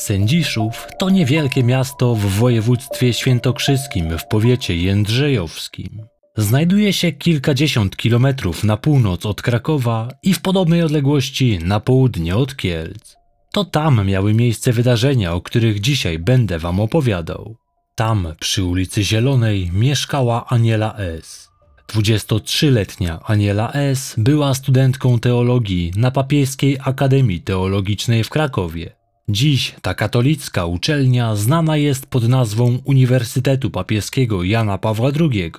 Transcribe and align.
Sędziszów 0.00 0.86
to 0.98 1.10
niewielkie 1.10 1.64
miasto 1.64 2.14
w 2.14 2.20
województwie 2.20 3.12
świętokrzyskim 3.12 4.18
w 4.18 4.26
powiecie 4.26 4.76
jędrzejowskim. 4.76 6.02
Znajduje 6.36 6.92
się 6.92 7.12
kilkadziesiąt 7.12 7.96
kilometrów 7.96 8.64
na 8.64 8.76
północ 8.76 9.26
od 9.26 9.42
Krakowa 9.42 10.08
i 10.22 10.34
w 10.34 10.40
podobnej 10.40 10.82
odległości 10.82 11.58
na 11.62 11.80
południe 11.80 12.36
od 12.36 12.56
Kielc. 12.56 13.16
To 13.52 13.64
tam 13.64 14.06
miały 14.06 14.34
miejsce 14.34 14.72
wydarzenia, 14.72 15.34
o 15.34 15.40
których 15.40 15.80
dzisiaj 15.80 16.18
będę 16.18 16.58
wam 16.58 16.80
opowiadał. 16.80 17.56
Tam, 17.94 18.34
przy 18.40 18.64
ulicy 18.64 19.04
Zielonej, 19.04 19.70
mieszkała 19.72 20.46
Aniela 20.46 20.96
S. 20.96 21.48
23-letnia 21.88 23.20
Aniela 23.24 23.72
S. 23.72 24.14
była 24.18 24.54
studentką 24.54 25.18
teologii 25.18 25.92
na 25.96 26.10
Papieskiej 26.10 26.78
Akademii 26.84 27.40
Teologicznej 27.40 28.24
w 28.24 28.30
Krakowie. 28.30 28.99
Dziś 29.32 29.74
ta 29.82 29.94
katolicka 29.94 30.66
uczelnia 30.66 31.36
znana 31.36 31.76
jest 31.76 32.06
pod 32.06 32.28
nazwą 32.28 32.78
Uniwersytetu 32.84 33.70
Papieskiego 33.70 34.44
Jana 34.44 34.78
Pawła 34.78 35.10
II. 35.20 35.52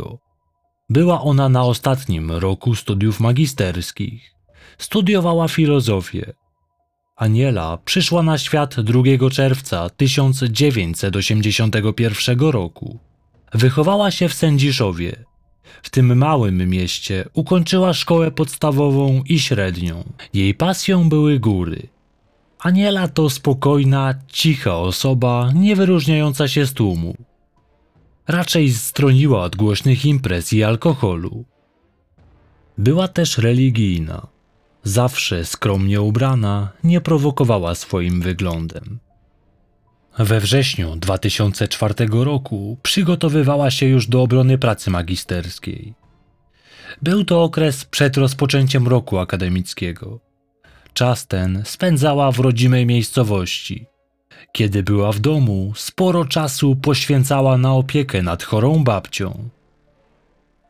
Była 0.90 1.22
ona 1.22 1.50
na 1.50 1.64
ostatnim 1.64 2.32
roku 2.32 2.76
studiów 2.76 3.20
magisterskich. 3.20 4.36
Studiowała 4.78 5.48
filozofię. 5.48 6.34
Aniela 7.16 7.78
przyszła 7.86 8.24
na 8.24 8.38
świat 8.38 8.82
2 8.82 9.04
czerwca 9.32 9.90
1981 9.90 12.40
roku. 12.40 13.00
Wychowała 13.54 14.12
się 14.12 14.30
w 14.30 14.34
Sędziszowie. 14.34 15.26
W 15.84 15.90
tym 15.90 16.18
małym 16.18 16.70
mieście 16.70 17.26
ukończyła 17.34 17.94
szkołę 17.94 18.32
podstawową 18.32 19.24
i 19.26 19.40
średnią. 19.40 20.04
Jej 20.34 20.54
pasją 20.54 21.10
były 21.10 21.40
góry. 21.40 21.88
Aniela 22.62 23.08
to 23.08 23.30
spokojna, 23.30 24.14
cicha 24.28 24.78
osoba, 24.78 25.52
nie 25.56 25.76
wyróżniająca 25.76 26.48
się 26.48 26.66
z 26.66 26.74
tłumu. 26.74 27.16
Raczej 28.28 28.72
stroniła 28.74 29.44
od 29.44 29.56
głośnych 29.56 30.06
imprez 30.06 30.54
i 30.54 30.64
alkoholu. 30.64 31.46
Była 32.78 33.08
też 33.08 33.38
religijna. 33.38 34.28
Zawsze 34.84 35.46
skromnie 35.46 36.02
ubrana, 36.02 36.70
nie 36.84 37.02
prowokowała 37.02 37.76
swoim 37.76 38.22
wyglądem. 38.22 39.00
We 40.20 40.40
wrześniu 40.40 40.96
2004 40.96 41.94
roku 42.12 42.78
przygotowywała 42.84 43.72
się 43.72 43.86
już 43.86 44.08
do 44.08 44.22
obrony 44.22 44.58
pracy 44.58 44.90
magisterskiej. 44.90 45.94
Był 47.02 47.26
to 47.26 47.44
okres 47.44 47.86
przed 47.86 48.18
rozpoczęciem 48.18 48.88
roku 48.88 49.18
akademickiego. 49.18 50.31
Czas 50.94 51.28
ten 51.28 51.62
spędzała 51.66 52.32
w 52.32 52.40
rodzimej 52.40 52.86
miejscowości. 52.86 53.86
Kiedy 54.52 54.84
była 54.84 55.12
w 55.12 55.20
domu, 55.20 55.74
sporo 55.76 56.26
czasu 56.26 56.76
poświęcała 56.76 57.58
na 57.58 57.74
opiekę 57.74 58.22
nad 58.22 58.44
chorą 58.44 58.84
babcią. 58.84 59.50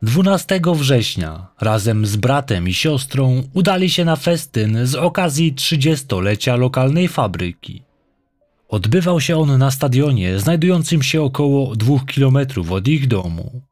12 0.02 0.60
września 0.74 1.46
razem 1.60 2.06
z 2.06 2.16
bratem 2.16 2.68
i 2.68 2.74
siostrą 2.74 3.42
udali 3.54 3.90
się 3.90 4.04
na 4.04 4.16
festyn 4.16 4.86
z 4.86 4.94
okazji 4.94 5.54
30-lecia 5.54 6.56
lokalnej 6.56 7.08
fabryki. 7.08 7.82
Odbywał 8.68 9.20
się 9.20 9.38
on 9.38 9.58
na 9.58 9.70
stadionie 9.70 10.38
znajdującym 10.38 11.02
się 11.02 11.22
około 11.22 11.76
dwóch 11.76 12.04
kilometrów 12.06 12.72
od 12.72 12.88
ich 12.88 13.08
domu. 13.08 13.62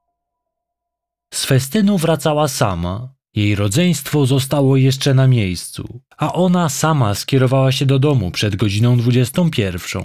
Z 1.35 1.45
festynu 1.45 1.99
wracała 1.99 2.49
sama, 2.49 3.09
jej 3.35 3.55
rodzeństwo 3.55 4.27
zostało 4.27 4.77
jeszcze 4.77 5.15
na 5.15 5.27
miejscu, 5.27 6.01
a 6.19 6.33
ona 6.33 6.69
sama 6.69 7.15
skierowała 7.15 7.73
się 7.73 7.87
do 7.87 7.99
domu 7.99 8.31
przed 8.31 8.57
godziną 8.57 8.97
21. 8.97 10.03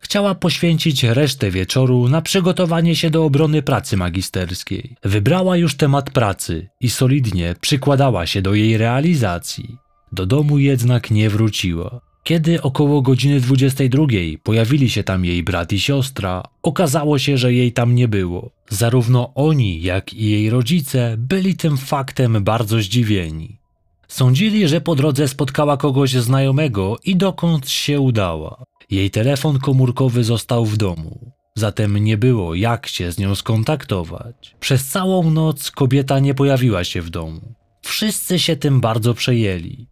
Chciała 0.00 0.34
poświęcić 0.34 1.04
resztę 1.04 1.50
wieczoru 1.50 2.08
na 2.08 2.22
przygotowanie 2.22 2.96
się 2.96 3.10
do 3.10 3.24
obrony 3.24 3.62
pracy 3.62 3.96
magisterskiej. 3.96 4.96
Wybrała 5.02 5.56
już 5.56 5.76
temat 5.76 6.10
pracy 6.10 6.68
i 6.80 6.90
solidnie 6.90 7.54
przykładała 7.60 8.26
się 8.26 8.42
do 8.42 8.54
jej 8.54 8.78
realizacji. 8.78 9.76
Do 10.12 10.26
domu 10.26 10.58
jednak 10.58 11.10
nie 11.10 11.30
wróciła. 11.30 12.07
Kiedy 12.28 12.62
około 12.62 13.02
godziny 13.02 13.40
22 13.40 14.06
pojawili 14.42 14.90
się 14.90 15.04
tam 15.04 15.24
jej 15.24 15.42
brat 15.42 15.72
i 15.72 15.80
siostra, 15.80 16.42
okazało 16.62 17.18
się, 17.18 17.38
że 17.38 17.52
jej 17.52 17.72
tam 17.72 17.94
nie 17.94 18.08
było. 18.08 18.50
Zarówno 18.68 19.34
oni, 19.34 19.82
jak 19.82 20.14
i 20.14 20.30
jej 20.30 20.50
rodzice 20.50 21.14
byli 21.18 21.56
tym 21.56 21.76
faktem 21.76 22.44
bardzo 22.44 22.80
zdziwieni. 22.80 23.58
Sądzili, 24.08 24.68
że 24.68 24.80
po 24.80 24.94
drodze 24.94 25.28
spotkała 25.28 25.76
kogoś 25.76 26.12
znajomego 26.12 26.96
i 27.04 27.16
dokąd 27.16 27.68
się 27.68 28.00
udała. 28.00 28.64
Jej 28.90 29.10
telefon 29.10 29.58
komórkowy 29.58 30.24
został 30.24 30.64
w 30.64 30.76
domu, 30.76 31.32
zatem 31.54 31.98
nie 31.98 32.18
było 32.18 32.54
jak 32.54 32.86
się 32.86 33.12
z 33.12 33.18
nią 33.18 33.34
skontaktować. 33.34 34.56
Przez 34.60 34.86
całą 34.86 35.30
noc 35.30 35.70
kobieta 35.70 36.18
nie 36.18 36.34
pojawiła 36.34 36.84
się 36.84 37.02
w 37.02 37.10
domu. 37.10 37.54
Wszyscy 37.82 38.38
się 38.38 38.56
tym 38.56 38.80
bardzo 38.80 39.14
przejęli. 39.14 39.86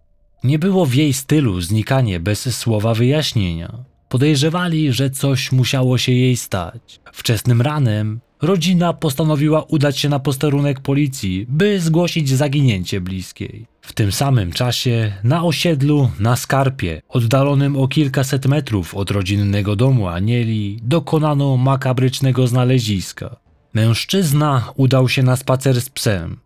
Nie 0.47 0.59
było 0.59 0.87
w 0.87 0.95
jej 0.95 1.13
stylu 1.13 1.61
znikanie 1.61 2.21
bez 2.21 2.57
słowa 2.57 2.95
wyjaśnienia. 2.95 3.85
Podejrzewali, 4.09 4.93
że 4.93 5.11
coś 5.11 5.53
musiało 5.53 5.99
się 5.99 6.13
jej 6.13 6.37
stać. 6.37 7.01
Wczesnym 7.13 7.63
ranem 7.63 8.21
rodzina 8.43 8.93
postanowiła 8.93 9.63
udać 9.63 9.99
się 9.99 10.09
na 10.09 10.19
posterunek 10.19 10.81
policji, 10.81 11.47
by 11.49 11.81
zgłosić 11.81 12.29
zaginięcie 12.29 13.01
bliskiej. 13.01 13.67
W 13.81 13.93
tym 13.93 14.13
samym 14.13 14.53
czasie 14.53 15.13
na 15.25 15.45
osiedlu 15.45 16.11
na 16.21 16.37
Skarpie, 16.37 17.03
oddalonym 17.09 17.77
o 17.77 17.89
kilkaset 17.89 18.47
metrów 18.47 18.95
od 18.95 19.11
rodzinnego 19.11 19.77
domu 19.77 20.09
Anieli, 20.09 20.79
dokonano 20.83 21.57
makabrycznego 21.57 22.47
znaleziska. 22.47 23.37
Mężczyzna 23.75 24.73
udał 24.77 25.09
się 25.09 25.23
na 25.23 25.37
spacer 25.37 25.81
z 25.81 25.91
psem. 25.91 26.46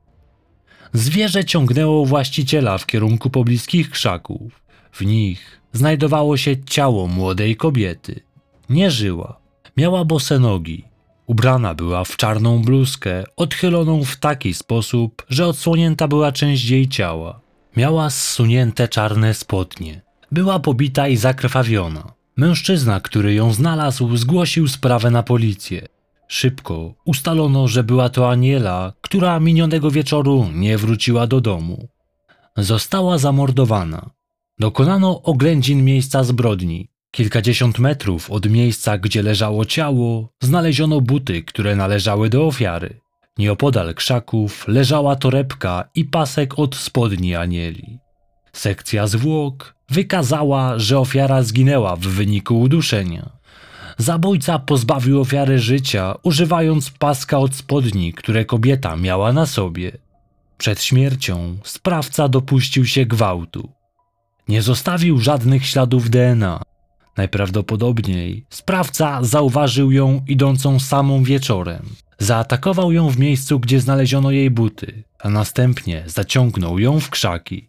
Zwierzę 0.93 1.45
ciągnęło 1.45 2.07
właściciela 2.07 2.79
w 2.79 2.87
kierunku 2.87 3.31
pobliskich 3.31 3.91
krzaków. 3.91 4.63
W 4.93 5.07
nich 5.07 5.61
znajdowało 5.73 6.37
się 6.37 6.65
ciało 6.65 7.07
młodej 7.07 7.57
kobiety. 7.57 8.21
Nie 8.69 8.91
żyła. 8.91 9.41
Miała 9.77 10.05
bose 10.05 10.39
nogi. 10.39 10.85
Ubrana 11.27 11.75
była 11.75 12.05
w 12.05 12.17
czarną 12.17 12.63
bluzkę, 12.63 13.25
odchyloną 13.37 14.05
w 14.05 14.17
taki 14.17 14.55
sposób, 14.55 15.27
że 15.29 15.47
odsłonięta 15.47 16.09
była 16.09 16.33
część 16.33 16.69
jej 16.69 16.89
ciała. 16.89 17.41
Miała 17.77 18.11
zsunięte 18.11 18.89
czarne 18.89 19.35
spodnie. 19.35 20.03
Była 20.33 20.59
pobita 20.59 21.09
i 21.09 21.17
zakrwawiona. 21.17 22.13
Mężczyzna, 22.37 23.01
który 23.01 23.35
ją 23.35 23.53
znalazł, 23.53 24.17
zgłosił 24.17 24.69
sprawę 24.69 25.11
na 25.11 25.23
policję. 25.23 25.89
Szybko 26.33 26.95
ustalono, 27.05 27.69
że 27.69 27.85
była 27.85 28.09
to 28.09 28.31
Aniela, 28.31 28.93
która 29.01 29.41
minionego 29.41 29.91
wieczoru 29.91 30.47
nie 30.55 30.79
wróciła 30.79 31.27
do 31.27 31.41
domu. 31.41 31.89
Została 32.57 33.19
zamordowana. 33.19 34.11
Dokonano 34.59 35.23
oględzin 35.23 35.85
miejsca 35.85 36.25
zbrodni. 36.25 36.89
Kilkadziesiąt 37.11 37.79
metrów 37.79 38.31
od 38.31 38.51
miejsca, 38.51 38.99
gdzie 38.99 39.23
leżało 39.23 39.65
ciało, 39.65 40.33
znaleziono 40.41 41.01
buty, 41.01 41.43
które 41.43 41.77
należały 41.77 42.29
do 42.29 42.47
ofiary. 42.47 43.01
Nieopodal 43.39 43.95
krzaków 43.95 44.69
leżała 44.69 45.17
torebka 45.17 45.89
i 45.95 46.05
pasek 46.05 46.59
od 46.59 46.77
spodni 46.77 47.35
Anieli. 47.35 47.99
Sekcja 48.53 49.07
zwłok 49.07 49.75
wykazała, 49.89 50.79
że 50.79 50.99
ofiara 50.99 51.43
zginęła 51.43 51.97
w 51.97 52.01
wyniku 52.01 52.61
uduszenia. 52.61 53.40
Zabójca 54.01 54.59
pozbawił 54.59 55.21
ofiary 55.21 55.59
życia, 55.59 56.15
używając 56.23 56.91
paska 56.91 57.39
od 57.39 57.55
spodni, 57.55 58.13
które 58.13 58.45
kobieta 58.45 58.97
miała 58.97 59.33
na 59.33 59.47
sobie. 59.47 59.93
Przed 60.59 60.83
śmiercią 60.83 61.57
sprawca 61.65 62.29
dopuścił 62.29 62.87
się 62.87 63.07
gwałtu. 63.07 63.69
Nie 64.49 64.63
zostawił 64.63 65.19
żadnych 65.19 65.67
śladów 65.67 66.11
DNA. 66.11 66.63
Najprawdopodobniej 67.17 68.45
sprawca 68.51 69.25
zauważył 69.25 69.93
ją 69.93 70.25
idącą 70.29 70.81
samą 70.81 71.23
wieczorem. 71.23 71.87
Zaatakował 72.19 72.93
ją 72.93 73.11
w 73.11 73.19
miejscu, 73.19 73.61
gdzie 73.61 73.81
znaleziono 73.81 74.31
jej 74.31 74.51
buty, 74.51 75.03
a 75.19 75.29
następnie 75.29 76.05
zaciągnął 76.07 76.79
ją 76.79 77.01
w 77.01 77.11
krzaki. 77.11 77.69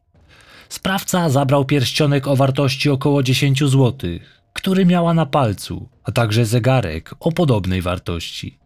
Sprawca 0.69 1.29
zabrał 1.29 1.65
pierścionek 1.65 2.27
o 2.27 2.35
wartości 2.35 2.89
około 2.89 3.23
10 3.23 3.63
złotych 3.63 4.40
który 4.61 4.85
miała 4.85 5.13
na 5.13 5.25
palcu, 5.25 5.89
a 6.03 6.11
także 6.11 6.45
zegarek 6.45 7.15
o 7.19 7.31
podobnej 7.31 7.81
wartości. 7.81 8.57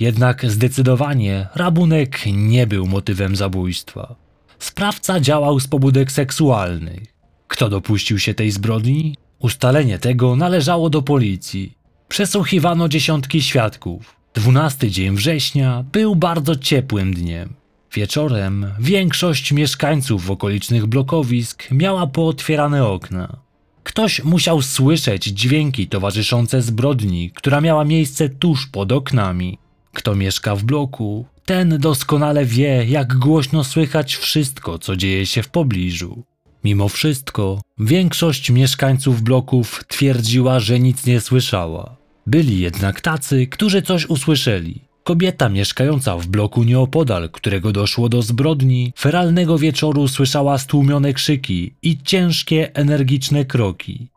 Jednak 0.00 0.50
zdecydowanie 0.50 1.48
rabunek 1.54 2.20
nie 2.26 2.66
był 2.66 2.86
motywem 2.86 3.36
zabójstwa. 3.36 4.14
Sprawca 4.58 5.20
działał 5.20 5.60
z 5.60 5.68
pobudek 5.68 6.12
seksualnych. 6.12 7.02
Kto 7.48 7.68
dopuścił 7.68 8.18
się 8.18 8.34
tej 8.34 8.50
zbrodni? 8.50 9.16
Ustalenie 9.38 9.98
tego 9.98 10.36
należało 10.36 10.90
do 10.90 11.02
policji. 11.02 11.78
Przesłuchiwano 12.08 12.88
dziesiątki 12.88 13.42
świadków. 13.42 14.16
Dwunasty 14.34 14.90
dzień 14.90 15.16
września 15.16 15.84
był 15.92 16.16
bardzo 16.16 16.56
ciepłym 16.56 17.14
dniem. 17.14 17.54
Wieczorem 17.92 18.66
większość 18.80 19.52
mieszkańców 19.52 20.30
okolicznych 20.30 20.86
blokowisk 20.86 21.70
miała 21.70 22.06
pootwierane 22.06 22.86
okna. 22.86 23.43
Ktoś 23.84 24.24
musiał 24.24 24.62
słyszeć 24.62 25.24
dźwięki 25.24 25.88
towarzyszące 25.88 26.62
zbrodni, 26.62 27.30
która 27.30 27.60
miała 27.60 27.84
miejsce 27.84 28.28
tuż 28.28 28.66
pod 28.66 28.92
oknami. 28.92 29.58
Kto 29.92 30.14
mieszka 30.14 30.56
w 30.56 30.64
bloku, 30.64 31.26
ten 31.44 31.78
doskonale 31.78 32.44
wie, 32.44 32.84
jak 32.88 33.14
głośno 33.18 33.64
słychać 33.64 34.16
wszystko, 34.16 34.78
co 34.78 34.96
dzieje 34.96 35.26
się 35.26 35.42
w 35.42 35.48
pobliżu. 35.48 36.22
Mimo 36.64 36.88
wszystko, 36.88 37.60
większość 37.78 38.50
mieszkańców 38.50 39.22
bloków 39.22 39.84
twierdziła, 39.88 40.60
że 40.60 40.80
nic 40.80 41.06
nie 41.06 41.20
słyszała. 41.20 41.96
Byli 42.26 42.60
jednak 42.60 43.00
tacy, 43.00 43.46
którzy 43.46 43.82
coś 43.82 44.06
usłyszeli. 44.06 44.80
Kobieta 45.04 45.48
mieszkająca 45.48 46.16
w 46.16 46.26
bloku 46.26 46.62
nieopodal, 46.62 47.30
którego 47.30 47.72
doszło 47.72 48.08
do 48.08 48.22
zbrodni, 48.22 48.92
feralnego 48.98 49.58
wieczoru 49.58 50.08
słyszała 50.08 50.58
stłumione 50.58 51.12
krzyki 51.12 51.74
i 51.82 51.98
ciężkie, 52.02 52.74
energiczne 52.74 53.44
kroki. 53.44 54.08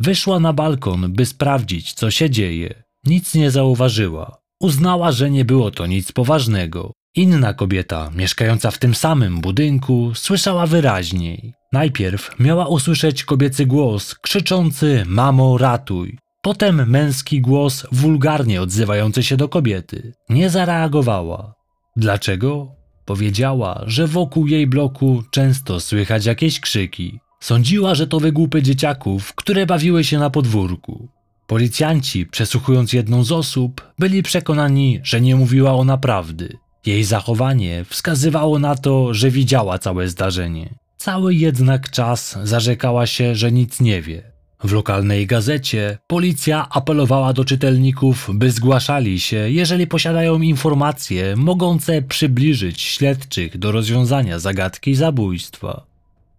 Wyszła 0.00 0.40
na 0.40 0.52
balkon, 0.52 1.12
by 1.12 1.26
sprawdzić, 1.26 1.92
co 1.92 2.10
się 2.10 2.30
dzieje. 2.30 2.84
Nic 3.06 3.34
nie 3.34 3.50
zauważyła. 3.50 4.38
Uznała, 4.60 5.12
że 5.12 5.30
nie 5.30 5.44
było 5.44 5.70
to 5.70 5.86
nic 5.86 6.12
poważnego. 6.12 6.92
Inna 7.16 7.54
kobieta, 7.54 8.10
mieszkająca 8.16 8.70
w 8.70 8.78
tym 8.78 8.94
samym 8.94 9.40
budynku, 9.40 10.12
słyszała 10.14 10.66
wyraźniej. 10.66 11.54
Najpierw 11.72 12.30
miała 12.38 12.66
usłyszeć 12.66 13.24
kobiecy 13.24 13.66
głos 13.66 14.14
krzyczący: 14.14 15.04
Mamo, 15.06 15.58
ratuj! 15.58 16.18
Potem 16.44 16.90
męski 16.90 17.40
głos 17.40 17.86
wulgarnie 17.92 18.62
odzywający 18.62 19.22
się 19.22 19.36
do 19.36 19.48
kobiety. 19.48 20.12
Nie 20.28 20.50
zareagowała. 20.50 21.54
Dlaczego? 21.96 22.74
Powiedziała, 23.04 23.84
że 23.86 24.06
wokół 24.06 24.46
jej 24.46 24.66
bloku 24.66 25.22
często 25.30 25.80
słychać 25.80 26.26
jakieś 26.26 26.60
krzyki. 26.60 27.20
Sądziła, 27.40 27.94
że 27.94 28.06
to 28.06 28.20
wygłupy 28.20 28.62
dzieciaków, 28.62 29.34
które 29.34 29.66
bawiły 29.66 30.04
się 30.04 30.18
na 30.18 30.30
podwórku. 30.30 31.08
Policjanci, 31.46 32.26
przesłuchując 32.26 32.92
jedną 32.92 33.24
z 33.24 33.32
osób, 33.32 33.92
byli 33.98 34.22
przekonani, 34.22 35.00
że 35.02 35.20
nie 35.20 35.36
mówiła 35.36 35.72
ona 35.72 35.98
prawdy. 35.98 36.58
Jej 36.86 37.04
zachowanie 37.04 37.84
wskazywało 37.84 38.58
na 38.58 38.74
to, 38.74 39.14
że 39.14 39.30
widziała 39.30 39.78
całe 39.78 40.08
zdarzenie. 40.08 40.74
Cały 40.96 41.34
jednak 41.34 41.90
czas 41.90 42.38
zarzekała 42.42 43.06
się, 43.06 43.34
że 43.34 43.52
nic 43.52 43.80
nie 43.80 44.02
wie. 44.02 44.33
W 44.64 44.72
lokalnej 44.72 45.26
gazecie 45.26 45.98
policja 46.06 46.68
apelowała 46.70 47.32
do 47.32 47.44
czytelników, 47.44 48.30
by 48.34 48.50
zgłaszali 48.50 49.20
się, 49.20 49.36
jeżeli 49.36 49.86
posiadają 49.86 50.40
informacje 50.40 51.36
mogące 51.36 52.02
przybliżyć 52.02 52.82
śledczych 52.82 53.58
do 53.58 53.72
rozwiązania 53.72 54.38
zagadki 54.38 54.94
zabójstwa. 54.94 55.86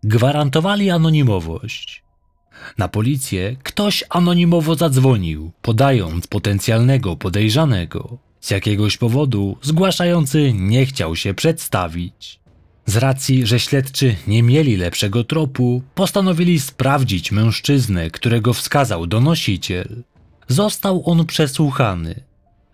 Gwarantowali 0.03 0.89
anonimowość. 0.89 2.03
Na 2.77 2.87
policję 2.87 3.55
ktoś 3.63 4.03
anonimowo 4.09 4.75
zadzwonił, 4.75 5.51
podając 5.61 6.27
potencjalnego 6.27 7.15
podejrzanego. 7.15 8.17
Z 8.39 8.51
jakiegoś 8.51 8.97
powodu 8.97 9.57
zgłaszający 9.61 10.53
nie 10.53 10.85
chciał 10.85 11.15
się 11.15 11.33
przedstawić. 11.33 12.44
Z 12.85 12.97
racji, 12.97 13.45
że 13.45 13.59
śledczy 13.59 14.15
nie 14.27 14.43
mieli 14.43 14.77
lepszego 14.77 15.23
tropu, 15.23 15.81
postanowili 15.95 16.59
sprawdzić 16.59 17.31
mężczyznę, 17.31 18.09
którego 18.09 18.53
wskazał 18.53 19.07
donosiciel. 19.07 20.03
Został 20.47 21.09
on 21.09 21.25
przesłuchany. 21.25 22.23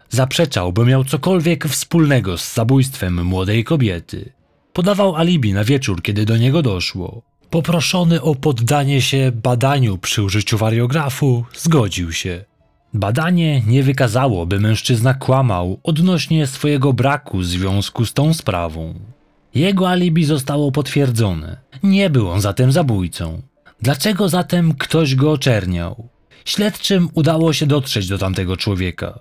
Zaprzeczał, 0.10 0.74
by 0.74 0.86
miał 0.86 1.04
cokolwiek 1.04 1.68
wspólnego 1.68 2.38
z 2.38 2.54
zabójstwem 2.54 3.26
młodej 3.26 3.64
kobiety. 3.64 4.32
Podawał 4.74 5.16
alibi 5.16 5.54
na 5.54 5.64
wieczór, 5.64 6.02
kiedy 6.02 6.26
do 6.26 6.38
niego 6.38 6.62
doszło. 6.62 7.22
Poproszony 7.50 8.22
o 8.22 8.36
poddanie 8.36 9.02
się 9.02 9.32
badaniu 9.44 9.98
przy 9.98 10.24
użyciu 10.24 10.58
wariografu, 10.58 11.46
zgodził 11.58 12.12
się. 12.12 12.46
Badanie 12.94 13.62
nie 13.68 13.84
wykazało, 13.84 14.46
by 14.46 14.60
mężczyzna 14.60 15.14
kłamał 15.14 15.80
odnośnie 15.84 16.48
swojego 16.48 16.94
braku 16.94 17.44
związku 17.44 18.06
z 18.06 18.14
tą 18.14 18.34
sprawą. 18.34 18.94
Jego 19.56 19.90
alibi 19.90 20.26
zostało 20.26 20.72
potwierdzone. 20.72 21.58
Nie 21.84 22.10
był 22.10 22.30
on 22.30 22.42
zatem 22.42 22.72
zabójcą. 22.72 23.42
Dlaczego 23.82 24.30
zatem 24.30 24.74
ktoś 24.74 25.16
go 25.16 25.32
oczerniał? 25.32 26.10
Śledczym 26.46 27.10
udało 27.14 27.54
się 27.54 27.66
dotrzeć 27.66 28.08
do 28.08 28.18
tamtego 28.18 28.58
człowieka. 28.58 29.20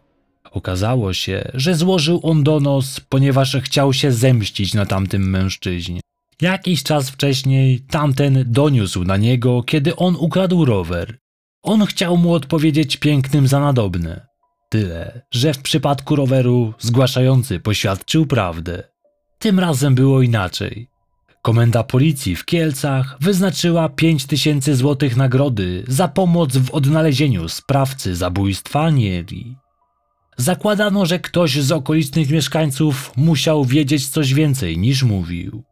Okazało 0.50 1.12
się, 1.12 1.50
że 1.54 1.74
złożył 1.74 2.20
on 2.22 2.44
donos, 2.44 3.00
ponieważ 3.00 3.56
chciał 3.62 3.92
się 3.92 4.12
zemścić 4.12 4.74
na 4.74 4.86
tamtym 4.86 5.30
mężczyźnie. 5.30 6.00
Jakiś 6.40 6.82
czas 6.82 7.10
wcześniej 7.10 7.80
tamten 7.80 8.44
doniósł 8.46 9.04
na 9.04 9.16
niego, 9.16 9.62
kiedy 9.62 9.96
on 9.96 10.16
ukradł 10.16 10.64
rower. 10.64 11.18
On 11.62 11.86
chciał 11.86 12.16
mu 12.16 12.32
odpowiedzieć 12.34 12.96
pięknym 12.96 13.48
za 13.48 13.60
nadobne. 13.60 14.26
Tyle, 14.70 15.22
że 15.30 15.54
w 15.54 15.62
przypadku 15.62 16.16
roweru 16.16 16.74
zgłaszający 16.78 17.60
poświadczył 17.60 18.26
prawdę. 18.26 18.89
Tym 19.40 19.58
razem 19.58 19.94
było 19.94 20.22
inaczej. 20.22 20.88
Komenda 21.42 21.82
policji 21.82 22.36
w 22.36 22.44
Kielcach 22.44 23.16
wyznaczyła 23.20 23.88
5 23.88 24.26
tysięcy 24.26 24.76
złotych 24.76 25.16
nagrody 25.16 25.84
za 25.88 26.08
pomoc 26.08 26.56
w 26.56 26.70
odnalezieniu 26.70 27.48
sprawcy 27.48 28.16
zabójstwa 28.16 28.90
Nieri. 28.90 29.56
Zakładano, 30.36 31.06
że 31.06 31.18
ktoś 31.18 31.62
z 31.62 31.72
okolicznych 31.72 32.30
mieszkańców 32.30 33.12
musiał 33.16 33.64
wiedzieć 33.64 34.08
coś 34.08 34.34
więcej 34.34 34.78
niż 34.78 35.02
mówił. 35.02 35.62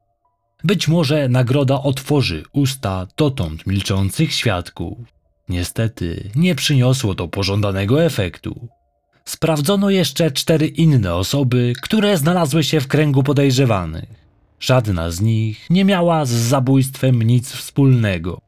Być 0.65 0.89
może 0.89 1.29
nagroda 1.29 1.83
otworzy 1.83 2.43
usta 2.53 3.07
dotąd 3.17 3.67
milczących 3.67 4.33
świadków. 4.33 4.99
Niestety 5.49 6.31
nie 6.37 6.55
przyniosło 6.55 7.15
to 7.15 7.29
pożądanego 7.29 8.05
efektu. 8.05 8.69
Sprawdzono 9.29 9.91
jeszcze 9.91 10.31
cztery 10.31 10.67
inne 10.67 11.15
osoby, 11.15 11.73
które 11.83 12.19
znalazły 12.19 12.65
się 12.65 12.81
w 12.81 12.89
kręgu 12.89 13.23
podejrzewanych. 13.23 14.09
Żadna 14.61 15.11
z 15.11 15.21
nich 15.21 15.67
nie 15.71 15.85
miała 15.85 16.25
z 16.25 16.31
zabójstwem 16.31 17.23
nic 17.23 17.53
wspólnego. 17.53 18.41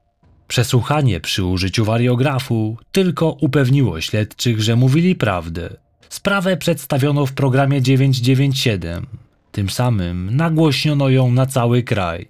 Przesłuchanie 0.48 1.20
przy 1.20 1.44
użyciu 1.44 1.84
wariografu 1.84 2.76
tylko 2.92 3.30
upewniło 3.30 4.00
śledczych, 4.00 4.60
że 4.60 4.76
mówili 4.76 5.14
prawdę. 5.16 5.76
Sprawę 6.08 6.56
przedstawiono 6.56 7.26
w 7.26 7.32
programie 7.32 7.82
997. 7.82 9.06
Tym 9.52 9.70
samym 9.70 10.36
nagłośniono 10.36 11.08
ją 11.08 11.32
na 11.32 11.46
cały 11.46 11.82
kraj. 11.82 12.28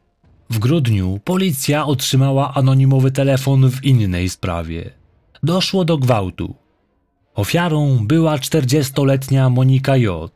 W 0.51 0.59
grudniu 0.59 1.21
policja 1.25 1.87
otrzymała 1.87 2.55
anonimowy 2.55 3.11
telefon 3.11 3.71
w 3.71 3.85
innej 3.85 4.29
sprawie. 4.29 4.91
Doszło 5.43 5.85
do 5.85 5.99
gwałtu. 5.99 6.60
Ofiarą 7.41 8.07
była 8.07 8.37
40-letnia 8.37 9.51
Monika 9.51 9.97
J. 9.97 10.33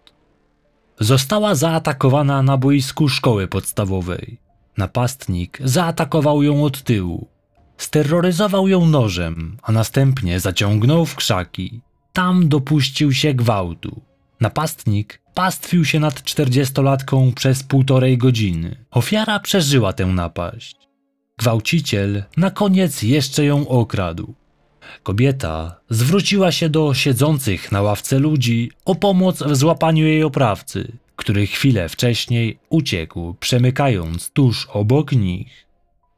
Została 1.01 1.55
zaatakowana 1.55 2.43
na 2.43 2.57
boisku 2.57 3.09
szkoły 3.09 3.49
podstawowej. 3.49 4.41
Napastnik 4.77 5.59
zaatakował 5.65 6.43
ją 6.43 6.65
od 6.65 6.83
tyłu. 6.83 7.29
Steroryzował 7.77 8.69
ją 8.69 8.87
nożem, 8.87 9.57
a 9.63 9.73
następnie 9.73 10.41
zaciągnął 10.41 11.07
w 11.07 11.15
krzaki. 11.17 11.81
Tam 12.13 12.49
dopuścił 12.49 13.13
się 13.13 13.35
gwałtu. 13.35 14.03
Napastnik 14.41 15.21
pastwił 15.35 15.85
się 15.85 16.01
nad 16.01 16.23
czterdziestolatką 16.23 17.33
przez 17.33 17.63
półtorej 17.63 18.19
godziny. 18.19 18.85
Ofiara 18.91 19.41
przeżyła 19.41 19.93
tę 19.93 20.07
napaść. 20.07 20.77
Gwałciciel 21.39 22.25
na 22.37 22.51
koniec 22.51 23.03
jeszcze 23.03 23.45
ją 23.45 23.69
okradł. 23.69 24.35
Kobieta 25.03 25.81
zwróciła 25.91 26.53
się 26.53 26.69
do 26.69 26.95
siedzących 26.95 27.73
na 27.73 27.83
ławce 27.83 28.19
ludzi 28.19 28.71
o 28.85 28.95
pomoc 28.95 29.43
w 29.43 29.57
złapaniu 29.57 30.05
jej 30.07 30.23
oprawcy, 30.23 30.93
który 31.17 31.47
chwilę 31.47 31.89
wcześniej 31.89 32.59
uciekł, 32.69 33.35
przemykając 33.41 34.31
tuż 34.31 34.67
obok 34.67 35.13
nich. 35.13 35.67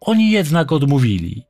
Oni 0.00 0.30
jednak 0.30 0.72
odmówili. 0.72 1.42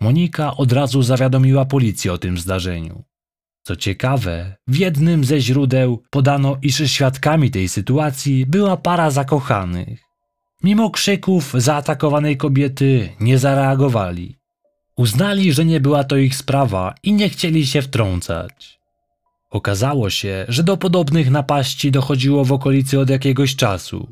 Monika 0.00 0.56
od 0.56 0.72
razu 0.72 1.02
zawiadomiła 1.02 1.64
policję 1.64 2.12
o 2.12 2.18
tym 2.18 2.38
zdarzeniu. 2.38 3.04
Co 3.62 3.76
ciekawe, 3.76 4.56
w 4.66 4.76
jednym 4.76 5.24
ze 5.24 5.40
źródeł 5.40 6.02
podano, 6.10 6.56
iż 6.62 6.76
świadkami 6.90 7.50
tej 7.50 7.68
sytuacji 7.68 8.46
była 8.46 8.76
para 8.76 9.10
zakochanych. 9.10 10.00
Mimo 10.62 10.90
krzyków 10.90 11.54
zaatakowanej 11.56 12.36
kobiety 12.36 13.08
nie 13.20 13.38
zareagowali. 13.38 14.38
Uznali, 14.96 15.52
że 15.52 15.64
nie 15.64 15.80
była 15.80 16.04
to 16.04 16.16
ich 16.16 16.36
sprawa 16.36 16.94
i 17.02 17.12
nie 17.12 17.28
chcieli 17.28 17.66
się 17.66 17.82
wtrącać. 17.82 18.78
Okazało 19.50 20.10
się, 20.10 20.44
że 20.48 20.62
do 20.62 20.76
podobnych 20.76 21.30
napaści 21.30 21.90
dochodziło 21.90 22.44
w 22.44 22.52
okolicy 22.52 23.00
od 23.00 23.10
jakiegoś 23.10 23.56
czasu. 23.56 24.08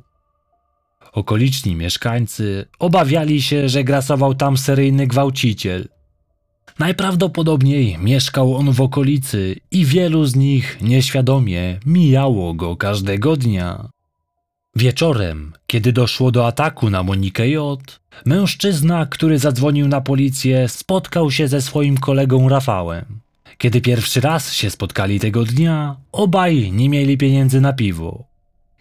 Okoliczni 1.12 1.76
mieszkańcy 1.76 2.66
obawiali 2.78 3.42
się, 3.42 3.68
że 3.68 3.84
grasował 3.84 4.34
tam 4.34 4.56
seryjny 4.56 5.06
gwałciciel. 5.06 5.88
Najprawdopodobniej 6.78 7.98
mieszkał 7.98 8.56
on 8.56 8.72
w 8.72 8.80
okolicy 8.80 9.56
i 9.70 9.84
wielu 9.84 10.26
z 10.26 10.36
nich 10.36 10.78
nieświadomie 10.80 11.80
mijało 11.86 12.54
go 12.54 12.76
każdego 12.76 13.36
dnia. 13.36 13.93
Wieczorem, 14.76 15.52
kiedy 15.66 15.92
doszło 15.92 16.30
do 16.30 16.46
ataku 16.46 16.90
na 16.90 17.02
Monikę 17.02 17.48
J., 17.48 18.00
mężczyzna, 18.26 19.06
który 19.06 19.38
zadzwonił 19.38 19.88
na 19.88 20.00
policję, 20.00 20.68
spotkał 20.68 21.30
się 21.30 21.48
ze 21.48 21.62
swoim 21.62 21.98
kolegą 21.98 22.48
Rafałem. 22.48 23.04
Kiedy 23.58 23.80
pierwszy 23.80 24.20
raz 24.20 24.52
się 24.52 24.70
spotkali 24.70 25.20
tego 25.20 25.44
dnia, 25.44 25.96
obaj 26.12 26.72
nie 26.72 26.88
mieli 26.88 27.18
pieniędzy 27.18 27.60
na 27.60 27.72
piwo. 27.72 28.24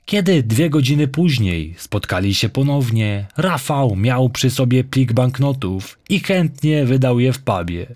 Kiedy 0.05 0.43
dwie 0.43 0.69
godziny 0.69 1.07
później 1.07 1.75
spotkali 1.77 2.35
się 2.35 2.50
ponownie, 2.50 3.27
Rafał 3.38 3.95
miał 3.95 4.29
przy 4.29 4.50
sobie 4.50 4.83
plik 4.83 5.13
banknotów 5.13 6.00
i 6.09 6.19
chętnie 6.19 6.85
wydał 6.85 7.19
je 7.19 7.33
w 7.33 7.39
pubie. 7.39 7.95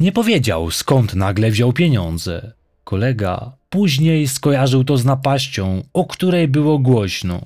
Nie 0.00 0.12
powiedział 0.12 0.70
skąd 0.70 1.14
nagle 1.14 1.50
wziął 1.50 1.72
pieniądze. 1.72 2.52
Kolega 2.84 3.52
później 3.70 4.28
skojarzył 4.28 4.84
to 4.84 4.96
z 4.96 5.04
napaścią, 5.04 5.82
o 5.92 6.04
której 6.04 6.48
było 6.48 6.78
głośno. 6.78 7.40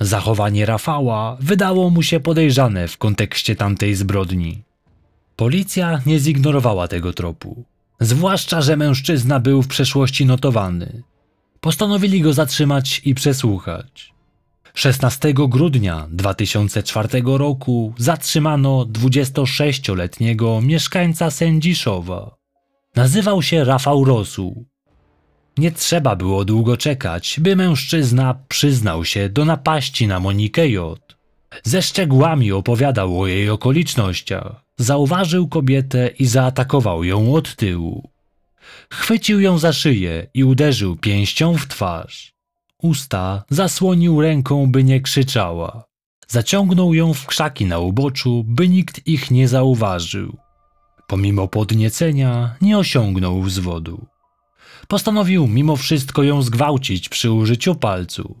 Zachowanie 0.00 0.66
Rafała 0.66 1.36
wydało 1.40 1.90
mu 1.90 2.02
się 2.02 2.20
podejrzane 2.20 2.88
w 2.88 2.98
kontekście 2.98 3.56
tamtej 3.56 3.94
zbrodni. 3.94 4.62
Policja 5.36 6.00
nie 6.06 6.18
zignorowała 6.18 6.88
tego 6.88 7.12
tropu. 7.12 7.64
Zwłaszcza, 8.00 8.62
że 8.62 8.76
mężczyzna 8.76 9.40
był 9.40 9.62
w 9.62 9.68
przeszłości 9.68 10.26
notowany. 10.26 11.02
Postanowili 11.60 12.20
go 12.20 12.32
zatrzymać 12.32 13.02
i 13.04 13.14
przesłuchać. 13.14 14.14
16 14.74 15.34
grudnia 15.34 16.06
2004 16.10 17.08
roku 17.24 17.94
zatrzymano 17.98 18.86
26-letniego 18.92 20.60
mieszkańca 20.60 21.30
Sędziszowa. 21.30 22.36
Nazywał 22.96 23.42
się 23.42 23.64
Rafał 23.64 24.04
Rosu. 24.04 24.64
Nie 25.58 25.72
trzeba 25.72 26.16
było 26.16 26.44
długo 26.44 26.76
czekać, 26.76 27.40
by 27.40 27.56
mężczyzna 27.56 28.34
przyznał 28.48 29.04
się 29.04 29.28
do 29.28 29.44
napaści 29.44 30.06
na 30.06 30.20
Monikę 30.20 30.68
J. 30.68 31.16
Ze 31.62 31.82
szczegółami 31.82 32.52
opowiadał 32.52 33.20
o 33.20 33.26
jej 33.26 33.50
okolicznościach. 33.50 34.64
Zauważył 34.76 35.48
kobietę 35.48 36.08
i 36.18 36.26
zaatakował 36.26 37.04
ją 37.04 37.34
od 37.34 37.56
tyłu. 37.56 38.10
Chwycił 38.90 39.40
ją 39.40 39.58
za 39.58 39.72
szyję 39.72 40.26
i 40.34 40.44
uderzył 40.44 40.96
pięścią 40.96 41.54
w 41.54 41.66
twarz. 41.66 42.32
Usta 42.82 43.44
zasłonił 43.50 44.20
ręką, 44.20 44.70
by 44.70 44.84
nie 44.84 45.00
krzyczała. 45.00 45.84
Zaciągnął 46.28 46.94
ją 46.94 47.14
w 47.14 47.26
krzaki 47.26 47.66
na 47.66 47.78
uboczu, 47.78 48.44
by 48.46 48.68
nikt 48.68 49.06
ich 49.06 49.30
nie 49.30 49.48
zauważył. 49.48 50.36
Pomimo 51.06 51.48
podniecenia 51.48 52.56
nie 52.60 52.78
osiągnął 52.78 53.42
wzwodu. 53.42 54.06
Postanowił 54.88 55.46
mimo 55.46 55.76
wszystko 55.76 56.22
ją 56.22 56.42
zgwałcić 56.42 57.08
przy 57.08 57.30
użyciu 57.30 57.74
palców. 57.74 58.36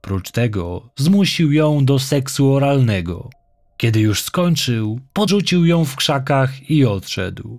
Prócz 0.00 0.30
tego 0.30 0.90
zmusił 0.96 1.52
ją 1.52 1.84
do 1.84 1.98
seksu 1.98 2.52
oralnego. 2.52 3.30
Kiedy 3.76 4.00
już 4.00 4.22
skończył, 4.22 5.00
podrzucił 5.12 5.66
ją 5.66 5.84
w 5.84 5.96
krzakach 5.96 6.70
i 6.70 6.84
odszedł. 6.84 7.58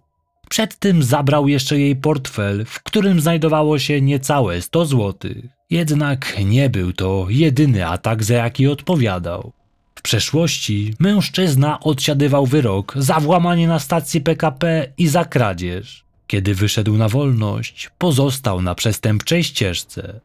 Przed 0.50 0.80
tym 0.80 1.04
zabrał 1.04 1.48
jeszcze 1.48 1.80
jej 1.80 1.96
portfel, 1.96 2.66
w 2.66 2.84
którym 2.84 3.22
znajdowało 3.22 3.80
się 3.80 4.02
niecałe 4.02 4.62
100 4.62 4.86
złotych. 4.86 5.46
Jednak 5.70 6.40
nie 6.46 6.70
był 6.70 6.94
to 6.94 7.26
jedyny 7.30 7.88
atak, 7.88 8.24
za 8.24 8.34
jaki 8.34 8.68
odpowiadał. 8.68 9.54
W 9.96 10.02
przeszłości 10.02 10.94
mężczyzna 11.00 11.80
odsiadywał 11.80 12.46
wyrok 12.46 12.94
za 12.96 13.20
włamanie 13.20 13.68
na 13.68 13.80
stacji 13.80 14.22
PKP 14.22 14.88
i 14.98 15.08
za 15.08 15.26
kradzież. 15.26 16.06
Kiedy 16.34 16.56
wyszedł 16.56 16.98
na 16.98 17.10
wolność, 17.10 17.90
pozostał 17.98 18.62
na 18.62 18.76
przestępczej 18.76 19.44
ścieżce. 19.44 20.20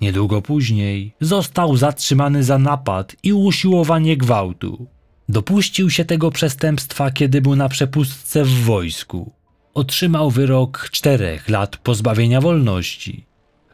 Niedługo 0.00 0.42
później 0.42 1.14
został 1.20 1.76
zatrzymany 1.76 2.44
za 2.44 2.58
napad 2.58 3.16
i 3.22 3.32
usiłowanie 3.32 4.16
gwałtu. 4.16 4.86
Dopuścił 5.28 5.90
się 5.90 6.04
tego 6.04 6.30
przestępstwa, 6.30 7.10
kiedy 7.10 7.40
był 7.40 7.56
na 7.56 7.68
przepustce 7.68 8.44
w 8.44 8.64
wojsku. 8.64 9.32
Otrzymał 9.74 10.30
wyrok 10.30 10.88
czterech 10.92 11.48
lat 11.48 11.76
pozbawienia 11.76 12.40
wolności. 12.40 13.26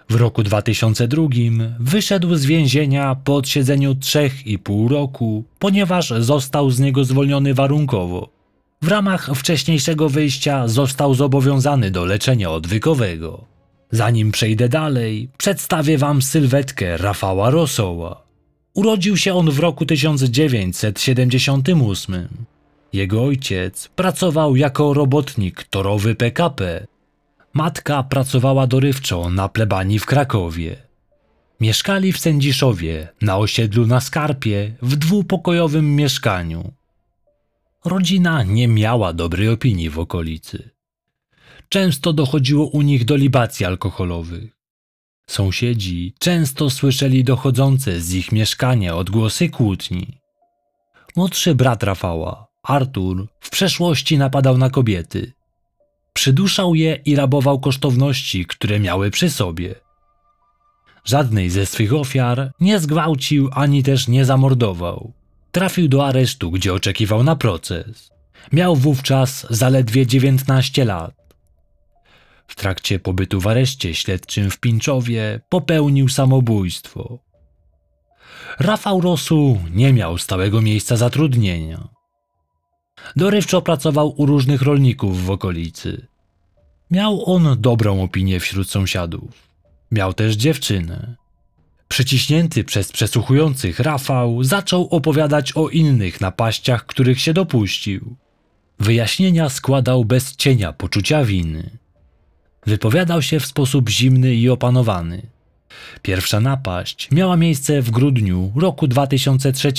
W 0.09 0.15
roku 0.15 0.43
2002 0.43 1.23
wyszedł 1.81 2.35
z 2.35 2.45
więzienia 2.45 3.15
po 3.15 3.37
odsiedzeniu 3.37 3.93
3,5 3.93 4.89
roku, 4.89 5.45
ponieważ 5.59 6.13
został 6.19 6.71
z 6.71 6.81
niego 6.81 7.05
zwolniony 7.05 7.55
warunkowo. 7.55 8.40
W 8.83 8.89
ramach 8.89 9.31
wcześniejszego 9.35 10.09
wyjścia 10.09 10.69
został 10.69 11.15
zobowiązany 11.15 11.91
do 11.91 12.05
leczenia 12.05 12.51
odwykowego. 12.51 13.45
Zanim 13.91 14.33
przejdę 14.33 14.69
dalej, 14.69 15.29
przedstawię 15.39 15.99
Wam 15.99 16.23
sylwetkę 16.23 16.97
Rafała 16.97 17.51
Rosoła. 17.51 18.23
Urodził 18.75 19.17
się 19.17 19.35
on 19.35 19.51
w 19.51 19.59
roku 19.59 19.87
1978. 19.87 22.29
Jego 22.93 23.25
ojciec 23.25 23.89
pracował 23.89 24.57
jako 24.57 24.95
robotnik 24.95 25.65
torowy 25.65 26.15
PKP. 26.15 26.87
Matka 27.53 28.03
pracowała 28.03 28.67
dorywczo 28.67 29.31
na 29.31 29.49
plebanii 29.49 29.99
w 29.99 30.07
Krakowie. 30.07 30.77
Mieszkali 31.61 32.13
w 32.13 32.19
Sędziszowie, 32.19 33.09
na 33.21 33.39
osiedlu 33.39 33.87
na 33.87 34.01
Skarpie, 34.01 34.73
w 34.83 34.97
dwupokojowym 34.97 35.97
mieszkaniu. 35.97 36.73
Rodzina 37.85 38.43
nie 38.43 38.69
miała 38.69 39.13
dobrej 39.13 39.49
opinii 39.49 39.91
w 39.91 39.99
okolicy. 39.99 40.71
Często 41.69 42.13
dochodziło 42.13 42.67
u 42.67 42.83
nich 42.83 43.05
do 43.05 43.17
libacji 43.17 43.67
alkoholowych. 43.67 44.57
Sąsiedzi 45.27 46.15
często 46.19 46.71
słyszeli 46.71 47.25
dochodzące 47.25 48.01
z 48.01 48.15
ich 48.15 48.33
mieszkania 48.33 48.97
odgłosy 48.97 49.49
kłótni. 49.49 50.19
Młodszy 51.17 51.55
brat 51.55 51.83
Rafała, 51.83 52.47
Artur, 52.63 53.29
w 53.41 53.51
przeszłości 53.51 54.19
napadał 54.19 54.59
na 54.59 54.71
kobiety. 54.71 55.33
Przyduszał 56.13 56.75
je 56.75 56.95
i 57.05 57.17
rabował 57.17 57.61
kosztowności, 57.61 58.47
które 58.47 58.81
miały 58.81 59.11
przy 59.11 59.31
sobie. 59.31 59.75
Żadnej 61.05 61.51
ze 61.51 61.67
swych 61.67 61.95
ofiar 61.95 62.53
nie 62.61 62.81
zgwałcił 62.81 63.49
ani 63.53 63.83
też 63.83 64.09
nie 64.09 64.25
zamordował. 64.25 65.20
Trafił 65.53 65.89
do 65.89 66.07
aresztu, 66.07 66.51
gdzie 66.51 66.75
oczekiwał 66.75 67.23
na 67.23 67.37
proces. 67.37 68.11
Miał 68.53 68.77
wówczas 68.77 69.47
zaledwie 69.51 70.07
19 70.07 70.85
lat. 70.85 71.15
W 72.47 72.55
trakcie 72.55 72.99
pobytu 72.99 73.41
w 73.41 73.47
areszcie 73.47 73.95
śledczym 73.95 74.51
w 74.51 74.61
Pinczowie 74.61 75.41
popełnił 75.49 76.09
samobójstwo. 76.09 77.19
Rafał 78.59 79.01
Rosu 79.01 79.61
nie 79.75 79.93
miał 79.93 80.19
stałego 80.19 80.63
miejsca 80.63 80.97
zatrudnienia. 80.97 81.89
Dorywczo 83.17 83.63
pracował 83.63 84.15
u 84.17 84.27
różnych 84.27 84.63
rolników 84.63 85.25
w 85.25 85.31
okolicy. 85.31 86.07
Miał 86.91 87.35
on 87.35 87.57
dobrą 87.61 88.03
opinię 88.03 88.41
wśród 88.41 88.71
sąsiadów. 88.71 89.49
Miał 89.91 90.15
też 90.15 90.35
dziewczynę. 90.35 91.17
Przyciśnięty 91.91 92.65
przez 92.65 92.93
przesłuchujących 92.93 93.81
Rafał 93.81 94.45
zaczął 94.45 94.89
opowiadać 94.91 95.53
o 95.53 95.69
innych 95.69 96.21
napaściach, 96.21 96.87
których 96.87 97.21
się 97.21 97.33
dopuścił. 97.33 98.17
Wyjaśnienia 98.79 99.49
składał 99.49 100.05
bez 100.05 100.37
cienia 100.37 100.73
poczucia 100.73 101.25
winy. 101.25 101.71
Wypowiadał 102.67 103.23
się 103.23 103.41
w 103.41 103.47
sposób 103.47 103.89
zimny 103.89 104.35
i 104.35 104.49
opanowany. 104.49 105.23
Pierwsza 106.03 106.41
napaść 106.41 107.11
miała 107.11 107.37
miejsce 107.37 107.83
w 107.83 107.91
grudniu 107.91 108.53
roku 108.57 108.87
2003. 108.87 109.73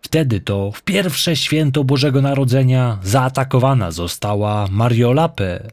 Wtedy 0.00 0.40
to 0.40 0.72
w 0.72 0.82
pierwsze 0.82 1.36
święto 1.36 1.84
Bożego 1.84 2.22
Narodzenia 2.22 2.98
zaatakowana 3.02 3.90
została 3.90 4.68
Mariola 4.70 5.28
P. 5.28 5.68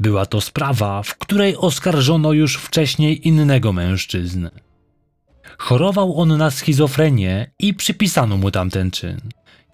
Była 0.00 0.26
to 0.26 0.40
sprawa, 0.40 1.02
w 1.02 1.14
której 1.14 1.56
oskarżono 1.56 2.32
już 2.32 2.56
wcześniej 2.56 3.28
innego 3.28 3.72
mężczyznę. 3.72 4.50
Chorował 5.58 6.20
on 6.20 6.36
na 6.36 6.50
schizofrenię 6.50 7.50
i 7.58 7.74
przypisano 7.74 8.36
mu 8.36 8.50
tamten 8.50 8.90
czyn. 8.90 9.20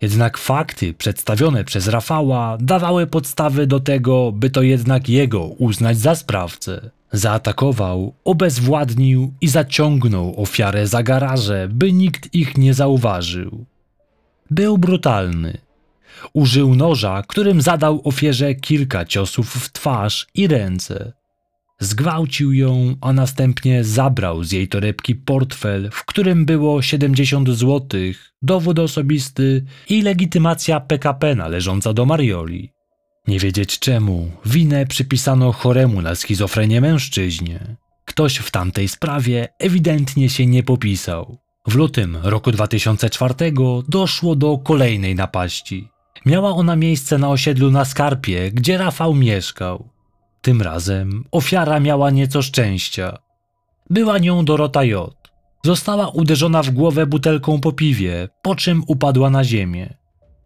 Jednak 0.00 0.38
fakty 0.38 0.94
przedstawione 0.94 1.64
przez 1.64 1.88
Rafała 1.88 2.58
dawały 2.60 3.06
podstawy 3.06 3.66
do 3.66 3.80
tego, 3.80 4.32
by 4.32 4.50
to 4.50 4.62
jednak 4.62 5.08
jego 5.08 5.44
uznać 5.44 5.98
za 5.98 6.14
sprawcę. 6.14 6.90
Zaatakował, 7.12 8.14
obezwładnił 8.24 9.32
i 9.40 9.48
zaciągnął 9.48 10.42
ofiarę 10.42 10.86
za 10.86 11.02
garaże, 11.02 11.68
by 11.70 11.92
nikt 11.92 12.34
ich 12.34 12.58
nie 12.58 12.74
zauważył. 12.74 13.64
Był 14.50 14.78
brutalny. 14.78 15.63
Użył 16.32 16.74
noża, 16.74 17.22
którym 17.28 17.62
zadał 17.62 18.00
ofierze 18.04 18.54
kilka 18.54 19.04
ciosów 19.04 19.54
w 19.54 19.72
twarz 19.72 20.26
i 20.34 20.46
ręce. 20.46 21.12
Zgwałcił 21.80 22.52
ją, 22.52 22.96
a 23.00 23.12
następnie 23.12 23.84
zabrał 23.84 24.44
z 24.44 24.52
jej 24.52 24.68
torebki 24.68 25.14
portfel, 25.14 25.90
w 25.92 26.04
którym 26.04 26.46
było 26.46 26.82
70 26.82 27.50
złotych, 27.50 28.32
dowód 28.42 28.78
osobisty 28.78 29.64
i 29.88 30.02
legitymacja 30.02 30.80
PKP 30.80 31.34
należąca 31.34 31.92
do 31.92 32.06
Marioli. 32.06 32.70
Nie 33.28 33.38
wiedzieć 33.38 33.78
czemu, 33.78 34.30
winę 34.44 34.86
przypisano 34.86 35.52
choremu 35.52 36.02
na 36.02 36.14
schizofrenię 36.14 36.80
mężczyźnie. 36.80 37.76
Ktoś 38.04 38.36
w 38.36 38.50
tamtej 38.50 38.88
sprawie 38.88 39.48
ewidentnie 39.58 40.28
się 40.28 40.46
nie 40.46 40.62
popisał. 40.62 41.38
W 41.66 41.74
lutym 41.74 42.16
roku 42.22 42.52
2004 42.52 43.34
doszło 43.88 44.36
do 44.36 44.58
kolejnej 44.58 45.14
napaści. 45.14 45.88
Miała 46.26 46.50
ona 46.50 46.76
miejsce 46.76 47.18
na 47.18 47.28
osiedlu 47.28 47.70
na 47.70 47.84
Skarpie, 47.84 48.50
gdzie 48.50 48.78
Rafał 48.78 49.14
mieszkał. 49.14 49.88
Tym 50.42 50.62
razem 50.62 51.24
ofiara 51.30 51.80
miała 51.80 52.10
nieco 52.10 52.42
szczęścia. 52.42 53.18
Była 53.90 54.18
nią 54.18 54.44
Dorota 54.44 54.84
J. 54.84 55.14
Została 55.64 56.08
uderzona 56.08 56.62
w 56.62 56.70
głowę 56.70 57.06
butelką 57.06 57.60
po 57.60 57.72
piwie, 57.72 58.28
po 58.42 58.54
czym 58.54 58.82
upadła 58.86 59.30
na 59.30 59.44
ziemię. 59.44 59.94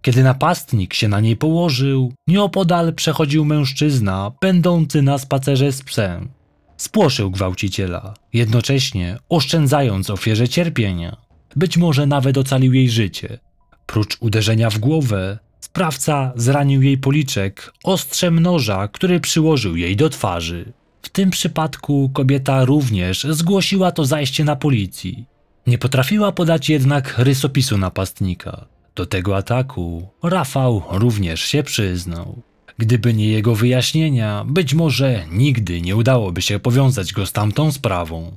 Kiedy 0.03 0.23
napastnik 0.23 0.95
się 0.95 1.09
na 1.09 1.21
niej 1.21 1.37
położył, 1.37 2.13
nieopodal 2.27 2.95
przechodził 2.95 3.45
mężczyzna, 3.45 4.33
będący 4.41 5.03
na 5.03 5.19
spacerze 5.19 5.73
z 5.73 5.83
psem. 5.83 6.29
Spłoszył 6.77 7.31
gwałciciela, 7.31 8.15
jednocześnie 8.33 9.19
oszczędzając 9.29 10.11
ofierze 10.11 10.49
cierpienia. 10.49 11.17
Być 11.57 11.77
może 11.77 12.07
nawet 12.07 12.39
ocalił 12.39 12.75
jej 12.75 12.91
życie. 12.91 13.39
Prócz 13.87 14.17
uderzenia 14.21 14.71
w 14.71 14.79
głowę, 14.79 15.39
sprawca 15.61 16.33
zranił 16.37 16.83
jej 16.83 16.99
policzek 16.99 17.73
ostrzem 17.85 18.41
noża, 18.41 18.88
który 18.88 19.21
przyłożył 19.21 19.77
jej 19.77 19.97
do 19.97 20.09
twarzy. 20.09 20.73
W 21.03 21.09
tym 21.09 21.31
przypadku 21.31 22.11
kobieta 22.15 22.65
również 22.65 23.27
zgłosiła 23.31 23.93
to 23.93 24.05
zajście 24.05 24.45
na 24.45 24.57
policji. 24.57 25.27
Nie 25.67 25.79
potrafiła 25.79 26.33
podać 26.33 26.71
jednak 26.71 27.19
rysopisu 27.19 27.79
napastnika. 27.79 28.65
Do 28.95 29.07
tego 29.07 29.37
ataku 29.37 30.09
Rafał 30.23 30.83
również 30.91 31.41
się 31.41 31.62
przyznał. 31.62 32.43
Gdyby 32.79 33.15
nie 33.15 33.29
jego 33.29 33.55
wyjaśnienia, 33.55 34.45
być 34.49 34.75
może 34.75 35.25
nigdy 35.31 35.81
nie 35.81 35.97
udałoby 35.97 36.43
się 36.43 36.59
powiązać 36.59 37.12
go 37.12 37.27
z 37.27 37.33
tamtą 37.33 37.73
sprawą. 37.73 38.33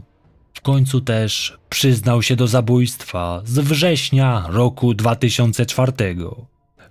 W 0.53 0.61
końcu 0.61 1.01
też 1.01 1.57
przyznał 1.69 2.21
się 2.21 2.35
do 2.35 2.47
zabójstwa 2.47 3.41
z 3.45 3.59
września 3.59 4.45
roku 4.49 4.93
2004. 4.93 5.93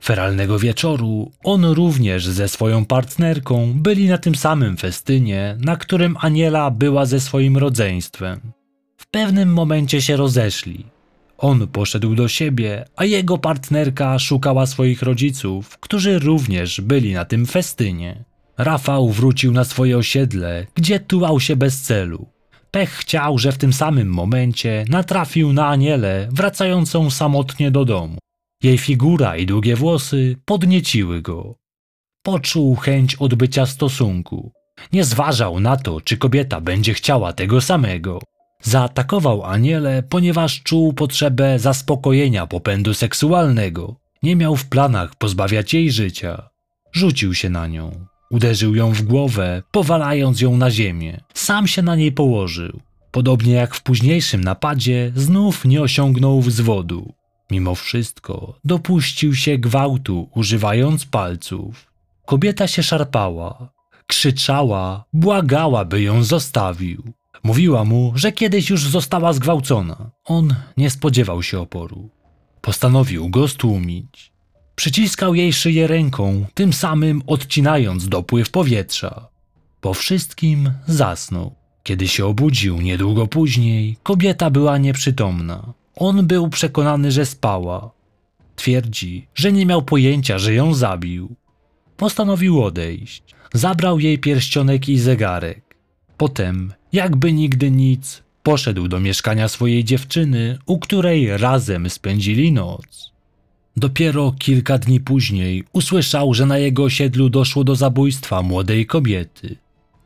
Feralnego 0.05 0.59
wieczoru 0.59 1.33
on 1.45 1.65
również 1.65 2.27
ze 2.27 2.49
swoją 2.49 2.85
partnerką 2.85 3.73
byli 3.77 4.09
na 4.09 4.19
tym 4.19 4.35
samym 4.35 4.77
festynie, 4.77 5.57
na 5.61 5.77
którym 5.77 6.17
Aniela 6.21 6.71
była 6.71 7.07
ze 7.07 7.21
swoim 7.21 7.57
rodzeństwem. 7.57 8.41
W 8.97 9.07
pewnym 9.07 9.53
momencie 9.53 10.03
się 10.03 10.17
rozeszli. 10.17 10.87
On 11.39 11.69
poszedł 11.69 12.15
do 12.15 12.29
siebie, 12.29 12.85
a 12.97 13.05
jego 13.05 13.39
partnerka 13.39 14.19
szukała 14.19 14.67
swoich 14.67 15.03
rodziców, 15.03 15.79
którzy 15.79 16.19
również 16.19 16.81
byli 16.81 17.13
na 17.13 17.25
tym 17.25 17.47
festynie. 17.47 18.25
Rafał 18.59 19.09
wrócił 19.09 19.53
na 19.53 19.65
swoje 19.65 19.99
osiedle, 19.99 20.67
gdzie 20.75 21.01
tułał 21.01 21.41
się 21.41 21.57
bez 21.57 21.81
celu. 21.81 22.27
Pech 22.71 22.91
chciał, 22.91 23.39
że 23.39 23.53
w 23.53 23.59
tym 23.59 23.73
samym 23.73 24.09
momencie 24.09 24.85
natrafił 24.89 25.53
na 25.53 25.69
Anielę 25.69 26.29
wracającą 26.31 27.11
samotnie 27.11 27.71
do 27.71 27.85
domu. 27.85 28.19
Jej 28.63 28.79
figura 28.79 29.37
i 29.37 29.47
długie 29.47 29.77
włosy 29.77 30.37
podnieciły 30.45 31.23
go. 31.23 31.55
Poczuł 32.23 32.77
chęć 32.77 33.15
odbycia 33.15 33.67
stosunku. 33.67 34.53
Nie 34.93 35.05
zważał 35.05 35.61
na 35.61 35.77
to, 35.77 36.01
czy 36.01 36.17
kobieta 36.17 36.61
będzie 36.61 36.95
chciała 36.95 37.33
tego 37.33 37.61
samego. 37.61 38.19
Zaatakował 38.63 39.45
Anielę, 39.45 40.03
ponieważ 40.09 40.63
czuł 40.63 40.93
potrzebę 40.93 41.59
zaspokojenia 41.59 42.47
popędu 42.47 42.95
seksualnego. 42.95 43.97
Nie 44.23 44.37
miał 44.37 44.57
w 44.57 44.67
planach 44.67 45.15
pozbawiać 45.15 45.75
jej 45.75 45.93
życia. 45.93 46.49
Rzucił 46.93 47.35
się 47.35 47.51
na 47.51 47.67
nią. 47.67 48.07
Uderzył 48.31 48.75
ją 48.75 48.93
w 48.93 49.03
głowę, 49.03 49.63
powalając 49.71 50.41
ją 50.41 50.57
na 50.57 50.71
ziemię. 50.71 51.21
Sam 51.35 51.67
się 51.67 51.83
na 51.83 51.97
niej 51.97 52.13
położył. 52.13 52.81
Podobnie 53.11 53.53
jak 53.53 53.75
w 53.75 53.83
późniejszym 53.83 54.45
napadzie, 54.45 55.13
znów 55.17 55.65
nie 55.65 55.83
osiągnął 55.83 56.41
wzwodu. 56.41 57.20
Mimo 57.51 57.75
wszystko 57.75 58.59
dopuścił 58.65 59.35
się 59.35 59.59
gwałtu, 59.59 60.29
używając 60.35 61.05
palców. 61.05 61.87
Kobieta 62.27 62.67
się 62.67 62.83
szarpała, 62.83 63.73
krzyczała, 64.07 65.05
błagała, 65.13 65.85
by 65.85 66.03
ją 66.03 66.25
zostawił. 66.25 67.03
Mówiła 67.43 67.85
mu, 67.85 68.13
że 68.15 68.33
kiedyś 68.33 68.71
już 68.71 68.89
została 68.89 69.33
zgwałcona. 69.33 70.11
On 70.25 70.55
nie 70.77 70.91
spodziewał 70.91 71.43
się 71.43 71.61
oporu. 71.61 72.11
Postanowił 72.61 73.29
go 73.29 73.49
stłumić. 73.49 74.33
Przyciskał 74.75 75.35
jej 75.35 75.53
szyję 75.53 75.87
ręką, 75.87 76.47
tym 76.55 76.73
samym 76.73 77.23
odcinając 77.27 78.09
dopływ 78.09 78.51
powietrza. 78.51 79.29
Po 79.81 79.95
wszystkim 79.95 80.73
zasnął. 80.87 81.55
Kiedy 81.83 82.09
się 82.09 82.27
obudził 82.27 82.81
niedługo 82.81 83.27
później, 83.27 83.97
kobieta 84.03 84.51
była 84.51 84.79
nieprzytomna. 84.79 85.73
On 86.01 86.27
był 86.27 86.49
przekonany, 86.49 87.13
że 87.13 87.27
spała. 87.27 87.91
Twierdzi, 88.57 89.27
że 89.35 89.53
nie 89.53 89.67
miał 89.67 89.83
pojęcia, 89.83 90.39
że 90.39 90.55
ją 90.55 90.75
zabił. 90.75 91.35
Postanowił 91.97 92.63
odejść. 92.63 93.23
Zabrał 93.55 94.01
jej 94.01 94.19
pierścionek 94.19 94.89
i 94.89 94.99
zegarek. 94.99 95.77
Potem, 96.17 96.73
jakby 96.93 97.33
nigdy 97.33 97.71
nic, 97.71 98.23
poszedł 98.43 98.89
do 98.89 99.01
mieszkania 99.01 99.49
swojej 99.49 99.85
dziewczyny, 99.85 100.59
u 100.67 100.79
której 100.79 101.37
razem 101.37 101.91
spędzili 101.91 102.53
noc. 102.53 103.13
Dopiero 103.77 104.35
kilka 104.39 104.79
dni 104.79 105.01
później 105.01 105.65
usłyszał, 105.73 106.35
że 106.35 106.47
na 106.47 106.59
jego 106.59 106.85
osiedlu 106.85 107.29
doszło 107.29 107.65
do 107.65 107.77
zabójstwa 107.77 108.43
młodej 108.43 108.87
kobiety. 108.87 109.57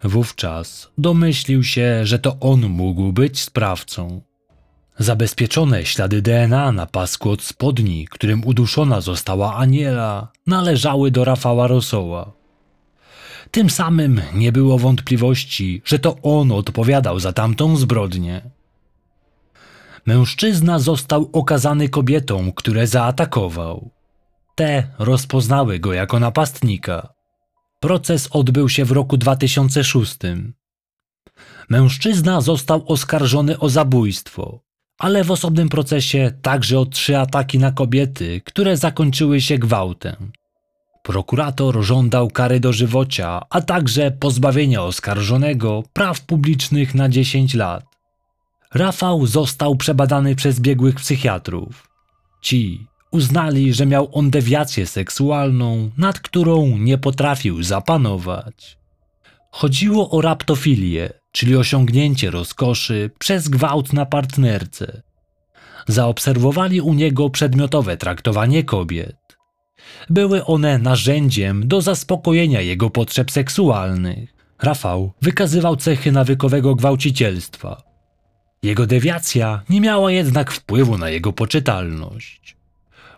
Wówczas 0.02 0.90
domyślił 0.98 1.64
się, 1.64 2.06
że 2.06 2.18
to 2.18 2.36
on 2.40 2.68
mógł 2.68 3.12
być 3.12 3.40
sprawcą. 3.40 4.20
Zabezpieczone 4.98 5.86
ślady 5.86 6.22
DNA 6.22 6.72
na 6.72 6.86
pasku 6.86 7.30
od 7.30 7.42
spodni, 7.42 8.08
którym 8.10 8.44
uduszona 8.44 9.00
została 9.00 9.54
Aniela, 9.54 10.28
należały 10.46 11.10
do 11.10 11.24
Rafała 11.24 11.66
Rosoła. 11.66 12.32
Tym 13.50 13.70
samym 13.70 14.20
nie 14.34 14.52
było 14.52 14.78
wątpliwości, 14.78 15.82
że 15.84 15.98
to 15.98 16.16
on 16.22 16.52
odpowiadał 16.52 17.20
za 17.20 17.32
tamtą 17.32 17.76
zbrodnię. 17.76 18.50
Mężczyzna 20.06 20.78
został 20.78 21.30
okazany 21.32 21.88
kobietom, 21.88 22.52
które 22.52 22.86
zaatakował. 22.86 23.90
Te 24.54 24.88
rozpoznały 24.98 25.78
go 25.78 25.92
jako 25.92 26.20
napastnika. 26.20 27.14
Proces 27.80 28.28
odbył 28.30 28.68
się 28.68 28.84
w 28.84 28.92
roku 28.92 29.16
2006. 29.16 30.16
Mężczyzna 31.68 32.40
został 32.40 32.84
oskarżony 32.86 33.58
o 33.58 33.68
zabójstwo, 33.68 34.60
ale 34.98 35.24
w 35.24 35.30
osobnym 35.30 35.68
procesie 35.68 36.32
także 36.42 36.78
o 36.78 36.86
trzy 36.86 37.18
ataki 37.18 37.58
na 37.58 37.72
kobiety, 37.72 38.40
które 38.44 38.76
zakończyły 38.76 39.40
się 39.40 39.58
gwałtem. 39.58 40.32
Prokurator 41.02 41.82
żądał 41.82 42.30
kary 42.30 42.60
dożywocia, 42.60 43.40
a 43.50 43.60
także 43.60 44.10
pozbawienia 44.10 44.82
oskarżonego 44.82 45.82
praw 45.92 46.20
publicznych 46.20 46.94
na 46.94 47.08
10 47.08 47.54
lat. 47.54 47.84
Rafał 48.74 49.26
został 49.26 49.76
przebadany 49.76 50.34
przez 50.34 50.60
biegłych 50.60 50.94
psychiatrów. 50.94 51.88
Ci 52.42 52.86
uznali, 53.10 53.72
że 53.72 53.86
miał 53.86 54.08
on 54.12 54.30
dewiację 54.30 54.86
seksualną, 54.86 55.90
nad 55.98 56.18
którą 56.18 56.78
nie 56.78 56.98
potrafił 56.98 57.62
zapanować. 57.62 58.78
Chodziło 59.50 60.10
o 60.10 60.20
raptofilię, 60.20 61.10
czyli 61.34 61.56
osiągnięcie 61.56 62.30
rozkoszy 62.30 63.10
przez 63.18 63.48
gwałt 63.48 63.92
na 63.92 64.06
partnerce. 64.06 65.02
Zaobserwowali 65.88 66.80
u 66.80 66.94
niego 66.94 67.30
przedmiotowe 67.30 67.96
traktowanie 67.96 68.64
kobiet. 68.64 69.16
Były 70.10 70.44
one 70.44 70.78
narzędziem 70.78 71.68
do 71.68 71.80
zaspokojenia 71.80 72.60
jego 72.60 72.90
potrzeb 72.90 73.30
seksualnych. 73.30 74.34
Rafał 74.62 75.12
wykazywał 75.22 75.76
cechy 75.76 76.12
nawykowego 76.12 76.74
gwałcicielstwa. 76.74 77.82
Jego 78.62 78.86
dewiacja 78.86 79.62
nie 79.68 79.80
miała 79.80 80.12
jednak 80.12 80.52
wpływu 80.52 80.98
na 80.98 81.10
jego 81.10 81.32
poczytalność. 81.32 82.56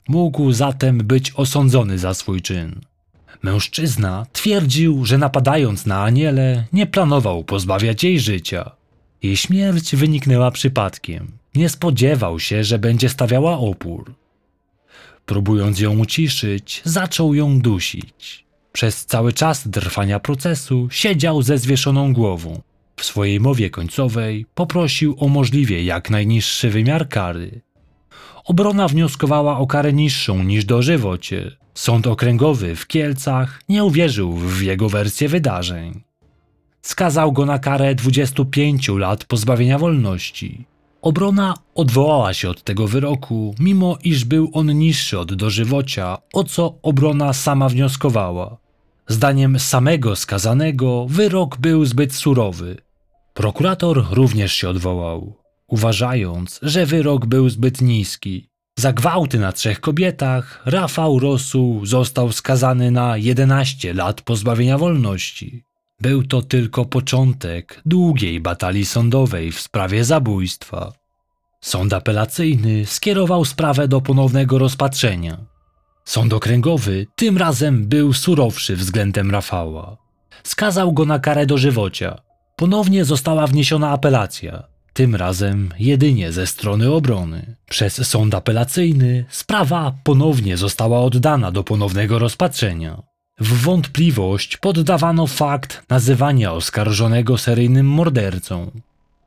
Mógł 0.08 0.52
zatem 0.52 0.98
być 0.98 1.32
osądzony 1.36 1.98
za 1.98 2.14
swój 2.14 2.42
czyn. 2.42 2.80
Mężczyzna 3.46 4.26
twierdził, 4.32 5.04
że 5.04 5.18
napadając 5.18 5.86
na 5.86 6.02
Anielę 6.02 6.64
nie 6.72 6.86
planował 6.86 7.44
pozbawiać 7.44 8.04
jej 8.04 8.20
życia. 8.20 8.70
Jej 9.22 9.36
śmierć 9.36 9.96
wyniknęła 9.96 10.50
przypadkiem. 10.50 11.32
Nie 11.54 11.68
spodziewał 11.68 12.40
się, 12.40 12.64
że 12.64 12.78
będzie 12.78 13.08
stawiała 13.08 13.58
opór. 13.58 14.14
Próbując 15.26 15.80
ją 15.80 15.98
uciszyć, 15.98 16.82
zaczął 16.84 17.34
ją 17.34 17.60
dusić. 17.60 18.44
Przez 18.72 19.06
cały 19.06 19.32
czas 19.32 19.68
trwania 19.72 20.20
procesu 20.20 20.88
siedział 20.90 21.42
ze 21.42 21.58
zwieszoną 21.58 22.12
głową. 22.12 22.60
W 22.96 23.04
swojej 23.04 23.40
mowie 23.40 23.70
końcowej 23.70 24.46
poprosił 24.54 25.16
o 25.18 25.28
możliwie 25.28 25.84
jak 25.84 26.10
najniższy 26.10 26.70
wymiar 26.70 27.08
kary. 27.08 27.60
Obrona 28.46 28.88
wnioskowała 28.88 29.58
o 29.58 29.66
karę 29.66 29.92
niższą 29.92 30.42
niż 30.42 30.64
dożywocie. 30.64 31.56
Sąd 31.74 32.06
okręgowy 32.06 32.76
w 32.76 32.86
Kielcach 32.86 33.60
nie 33.68 33.84
uwierzył 33.84 34.32
w 34.32 34.62
jego 34.62 34.88
wersję 34.88 35.28
wydarzeń. 35.28 36.02
skazał 36.82 37.32
go 37.32 37.46
na 37.46 37.58
karę 37.58 37.94
25 37.94 38.88
lat 38.88 39.24
pozbawienia 39.24 39.78
wolności. 39.78 40.64
Obrona 41.02 41.54
odwołała 41.74 42.34
się 42.34 42.48
od 42.50 42.62
tego 42.62 42.86
wyroku, 42.86 43.54
mimo 43.58 43.98
iż 44.04 44.24
był 44.24 44.50
on 44.52 44.78
niższy 44.78 45.18
od 45.18 45.34
dożywocia, 45.34 46.18
o 46.32 46.44
co 46.44 46.78
obrona 46.82 47.32
sama 47.32 47.68
wnioskowała. 47.68 48.56
Zdaniem 49.08 49.58
samego 49.58 50.16
skazanego 50.16 51.06
wyrok 51.08 51.58
był 51.58 51.84
zbyt 51.84 52.14
surowy. 52.14 52.76
Prokurator 53.34 54.06
również 54.10 54.52
się 54.52 54.68
odwołał, 54.68 55.34
uważając, 55.68 56.58
że 56.62 56.86
wyrok 56.86 57.26
był 57.26 57.48
zbyt 57.48 57.80
niski. 57.80 58.48
Za 58.78 58.92
gwałty 58.92 59.38
na 59.38 59.52
trzech 59.52 59.80
kobietach 59.80 60.62
Rafał 60.66 61.18
Rosu 61.18 61.80
został 61.84 62.32
skazany 62.32 62.90
na 62.90 63.16
11 63.16 63.94
lat 63.94 64.22
pozbawienia 64.22 64.78
wolności. 64.78 65.64
Był 66.00 66.22
to 66.22 66.42
tylko 66.42 66.84
początek 66.84 67.82
długiej 67.86 68.40
batalii 68.40 68.86
sądowej 68.86 69.52
w 69.52 69.60
sprawie 69.60 70.04
zabójstwa. 70.04 70.92
Sąd 71.60 71.92
apelacyjny 71.92 72.86
skierował 72.86 73.44
sprawę 73.44 73.88
do 73.88 74.00
ponownego 74.00 74.58
rozpatrzenia. 74.58 75.38
Sąd 76.04 76.32
okręgowy 76.32 77.06
tym 77.16 77.38
razem 77.38 77.86
był 77.88 78.12
surowszy 78.12 78.76
względem 78.76 79.30
Rafała. 79.30 79.96
Skazał 80.42 80.92
go 80.92 81.04
na 81.04 81.18
karę 81.18 81.46
dożywocia. 81.46 82.18
Ponownie 82.56 83.04
została 83.04 83.46
wniesiona 83.46 83.90
apelacja, 83.90 84.62
tym 84.96 85.14
razem 85.14 85.68
jedynie 85.78 86.32
ze 86.32 86.46
strony 86.46 86.92
obrony. 86.92 87.56
Przez 87.68 88.08
sąd 88.08 88.34
apelacyjny 88.34 89.24
sprawa 89.30 89.94
ponownie 90.04 90.56
została 90.56 91.00
oddana 91.00 91.52
do 91.52 91.64
ponownego 91.64 92.18
rozpatrzenia. 92.18 93.02
W 93.40 93.62
wątpliwość 93.62 94.56
poddawano 94.56 95.26
fakt 95.26 95.82
nazywania 95.88 96.52
oskarżonego 96.52 97.38
seryjnym 97.38 97.86
mordercą. 97.86 98.70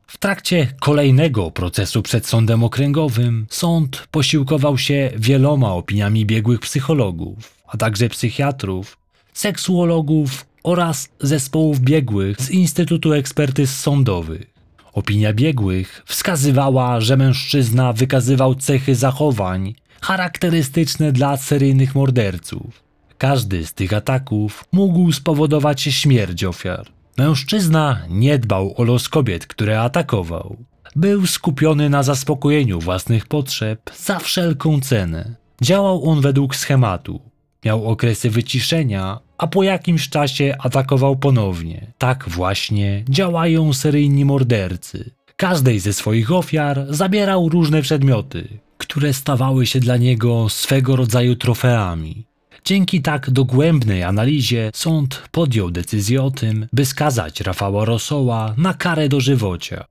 W 0.08 0.18
trakcie 0.18 0.68
kolejnego 0.80 1.52
procesu 1.52 2.02
przed 2.02 2.28
sądem 2.28 2.64
okręgowym 2.64 3.46
sąd 3.50 4.08
posiłkował 4.12 4.78
się 4.78 5.12
wieloma 5.16 5.74
opiniami 5.74 6.26
biegłych 6.26 6.60
psychologów, 6.60 7.56
a 7.68 7.78
także 7.78 8.10
psychiatrów, 8.10 8.98
seksuologów 9.34 10.46
oraz 10.64 11.10
zespołów 11.20 11.80
biegłych 11.80 12.42
z 12.42 12.50
Instytutu 12.50 13.14
Ekspertyz 13.14 13.80
Sądowych. 13.80 14.59
Opinia 14.94 15.34
biegłych 15.34 16.04
wskazywała, 16.06 17.02
że 17.02 17.18
mężczyzna 17.18 17.94
wykazywał 17.94 18.56
cechy 18.56 18.96
zachowań 18.96 19.74
charakterystyczne 20.02 21.12
dla 21.12 21.38
seryjnych 21.38 21.96
morderców. 21.96 22.84
Każdy 23.18 23.66
z 23.66 23.74
tych 23.74 23.94
ataków 23.94 24.64
mógł 24.72 25.12
spowodować 25.12 25.82
śmierć 25.82 26.44
ofiar. 26.44 26.88
Mężczyzna 27.18 28.00
nie 28.10 28.40
dbał 28.40 28.74
o 28.78 28.84
los 28.84 29.10
kobiet, 29.10 29.48
które 29.48 29.82
atakował. 29.82 30.58
Był 30.96 31.28
skupiony 31.28 31.90
na 31.90 32.04
zaspokojeniu 32.04 32.80
własnych 32.80 33.26
potrzeb 33.28 33.92
za 33.98 34.20
wszelką 34.20 34.80
cenę. 34.80 35.36
Działał 35.62 36.10
on 36.10 36.22
według 36.22 36.56
schematu. 36.56 37.22
Miał 37.66 37.86
okresy 37.86 38.30
wyciszenia, 38.30 39.20
a 39.40 39.48
po 39.48 39.64
jakimś 39.64 40.10
czasie 40.10 40.56
atakował 40.60 41.16
ponownie. 41.16 41.94
Tak 41.98 42.30
właśnie 42.30 43.04
działają 43.10 43.74
seryjni 43.74 44.26
mordercy. 44.26 45.12
Każdej 45.36 45.80
ze 45.80 45.94
swoich 45.94 46.32
ofiar 46.32 46.86
zabierał 46.90 47.50
różne 47.50 47.82
przedmioty, 47.82 48.48
które 48.78 49.14
stawały 49.14 49.66
się 49.66 49.80
dla 49.80 49.98
niego 49.98 50.50
swego 50.50 50.96
rodzaju 50.96 51.36
trofeami. 51.36 52.26
Dzięki 52.66 53.02
tak 53.02 53.30
dogłębnej 53.30 54.04
analizie 54.04 54.72
sąd 54.74 55.24
podjął 55.32 55.72
decyzję 55.72 56.24
o 56.24 56.32
tym, 56.32 56.68
by 56.74 56.86
skazać 56.86 57.42
Rafała 57.42 57.86
Rosoła 57.86 58.54
na 58.58 58.74
karę 58.74 59.10
dożywocia. 59.10 59.86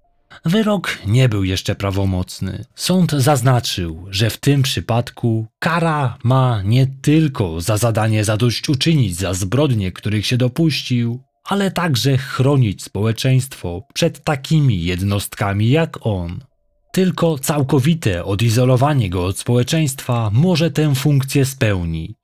Wyrok 0.45 0.99
nie 1.07 1.29
był 1.29 1.45
jeszcze 1.45 1.75
prawomocny. 1.75 2.65
Sąd 2.75 3.13
zaznaczył, 3.13 4.07
że 4.11 4.31
w 4.31 4.37
tym 4.37 4.63
przypadku 4.63 5.47
kara 5.59 6.19
ma 6.25 6.63
nie 6.63 6.87
tylko 6.87 7.61
za 7.61 7.77
zadanie 7.77 8.25
zadośćuczynić 8.25 9.17
za 9.17 9.35
zbrodnie, 9.35 9.93
których 9.93 10.27
się 10.27 10.37
dopuścił, 10.37 11.23
ale 11.45 11.71
także 11.71 12.19
chronić 12.19 12.83
społeczeństwo 12.83 13.87
przed 13.95 14.25
takimi 14.25 14.85
jednostkami 14.85 15.71
jak 15.71 16.07
on. 16.07 16.41
Tylko 16.93 17.39
całkowite 17.39 18.25
odizolowanie 18.25 19.11
go 19.11 19.25
od 19.25 19.39
społeczeństwa 19.39 20.31
może 20.33 20.71
tę 20.71 20.95
funkcję 20.95 21.45
spełnić. 21.45 22.17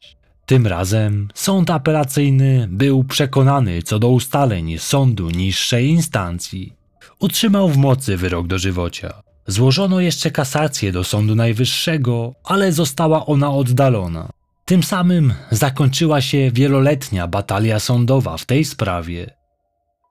Tym 0.46 0.66
razem 0.66 1.29
sąd 1.35 1.70
apelacyjny 1.70 2.68
był 2.70 3.05
przekonany 3.05 3.83
co 3.83 3.98
do 3.98 4.09
ustaleń 4.09 4.79
sądu 4.79 5.31
niższej 5.31 5.88
instancji. 5.88 6.72
Utrzymał 7.18 7.68
w 7.68 7.77
mocy 7.77 8.16
wyrok 8.16 8.46
dożywocia. 8.46 9.22
Złożono 9.46 10.00
jeszcze 10.00 10.31
kasację 10.31 10.92
do 10.92 11.05
Sądu 11.05 11.35
Najwyższego, 11.35 12.35
ale 12.44 12.72
została 12.72 13.27
ona 13.27 13.50
oddalona. 13.50 14.29
Tym 14.64 14.83
samym 14.83 15.35
zakończyła 15.50 16.20
się 16.20 16.50
wieloletnia 16.50 17.29
batalia 17.29 17.81
sądowa 17.81 18.37
w 18.37 18.46
tej 18.46 18.64
sprawie. 18.64 19.31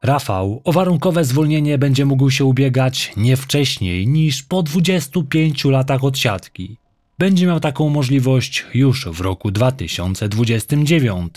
Rafał 0.04 0.62
o 0.63 0.72
warunkowe 0.72 1.26
zwolnienie 1.26 1.78
będzie 1.78 2.06
mógł 2.06 2.30
się 2.30 2.46
ubiegać 2.46 3.12
nie 3.18 3.38
wcześniej 3.38 4.08
niż 4.08 4.44
po 4.44 4.63
25 4.63 5.66
latach 5.66 6.04
odsiadki. 6.04 6.78
Będzie 7.20 7.48
miał 7.48 7.60
taką 7.60 7.89
możliwość 7.89 8.66
już 8.74 9.08
w 9.08 9.22
roku 9.22 9.52
2029. 9.52 11.34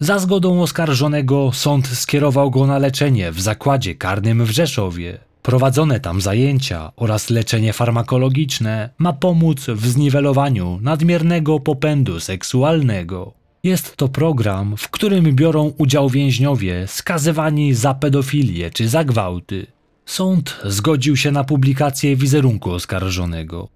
Za 0.00 0.18
zgodą 0.18 0.62
oskarżonego 0.62 1.50
sąd 1.52 1.86
skierował 1.86 2.50
go 2.50 2.66
na 2.66 2.78
leczenie 2.78 3.32
w 3.32 3.40
zakładzie 3.40 3.94
karnym 3.94 4.44
w 4.44 4.50
Rzeszowie. 4.50 5.18
Prowadzone 5.42 6.00
tam 6.00 6.20
zajęcia 6.20 6.92
oraz 6.96 7.30
leczenie 7.30 7.72
farmakologiczne 7.72 8.90
ma 8.98 9.12
pomóc 9.12 9.66
w 9.68 9.86
zniwelowaniu 9.86 10.78
nadmiernego 10.82 11.60
popędu 11.60 12.20
seksualnego. 12.20 13.32
Jest 13.64 13.96
to 13.96 14.08
program, 14.08 14.76
w 14.76 14.88
którym 14.88 15.34
biorą 15.34 15.72
udział 15.78 16.08
więźniowie 16.08 16.86
skazywani 16.86 17.74
za 17.74 17.94
pedofilię 17.94 18.70
czy 18.70 18.88
za 18.88 19.04
gwałty. 19.04 19.66
Sąd 20.06 20.56
zgodził 20.64 21.16
się 21.16 21.32
na 21.32 21.44
publikację 21.44 22.16
wizerunku 22.16 22.70
oskarżonego. 22.70 23.75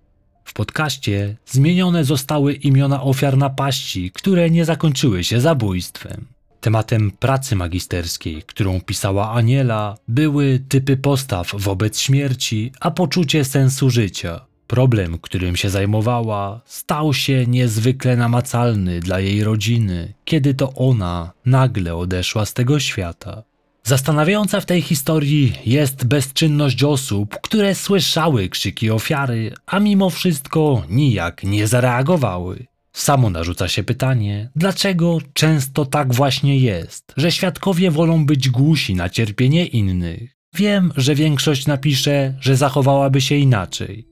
W 0.51 0.53
podcaście 0.53 1.37
zmienione 1.47 2.05
zostały 2.05 2.55
imiona 2.55 3.03
ofiar 3.03 3.37
napaści, 3.37 4.11
które 4.11 4.51
nie 4.51 4.65
zakończyły 4.65 5.25
się 5.25 5.41
zabójstwem. 5.41 6.27
Tematem 6.61 7.11
pracy 7.11 7.57
magisterskiej, 7.57 8.43
którą 8.43 8.81
pisała 8.81 9.33
Aniela, 9.33 9.97
były 10.09 10.61
typy 10.69 10.97
postaw 10.97 11.53
wobec 11.55 12.01
śmierci, 12.01 12.73
a 12.81 12.91
poczucie 12.91 13.45
sensu 13.45 13.91
życia. 13.91 14.41
Problem, 14.67 15.19
którym 15.19 15.57
się 15.57 15.71
zajmowała, 15.71 16.61
stał 16.65 17.15
się 17.15 17.47
niezwykle 17.47 18.17
namacalny 18.17 19.01
dla 19.01 19.21
jej 19.21 19.45
rodziny, 19.45 20.15
kiedy 20.25 20.55
to 20.55 20.73
ona 20.75 21.33
nagle 21.47 21.97
odeszła 21.97 22.47
z 22.47 22.55
tego 22.55 22.81
świata. 22.81 23.43
Zastanawiająca 23.85 24.61
w 24.61 24.67
tej 24.67 24.83
historii 24.83 25.53
jest 25.67 26.05
bezczynność 26.05 26.85
osób, 26.85 27.39
które 27.43 27.75
słyszały 27.75 28.49
krzyki 28.49 28.91
ofiary, 28.91 29.55
a 29.67 29.81
mimo 29.81 30.11
wszystko 30.11 30.83
nijak 30.89 31.43
nie 31.45 31.67
zareagowały. 31.67 32.67
Samo 32.93 33.31
narzuca 33.31 33.69
się 33.69 33.83
pytanie, 33.85 34.51
dlaczego 34.57 35.19
często 35.33 35.87
tak 35.87 36.15
właśnie 36.15 36.59
jest, 36.59 37.13
że 37.17 37.33
świadkowie 37.33 37.91
wolą 37.91 38.27
być 38.27 38.49
głusi 38.49 38.95
na 38.95 39.09
cierpienie 39.09 39.67
innych. 39.67 40.37
Wiem, 40.55 40.93
że 40.97 41.15
większość 41.15 41.67
napisze, 41.67 42.35
że 42.41 42.57
zachowałaby 42.57 43.21
się 43.21 43.35
inaczej. 43.35 44.09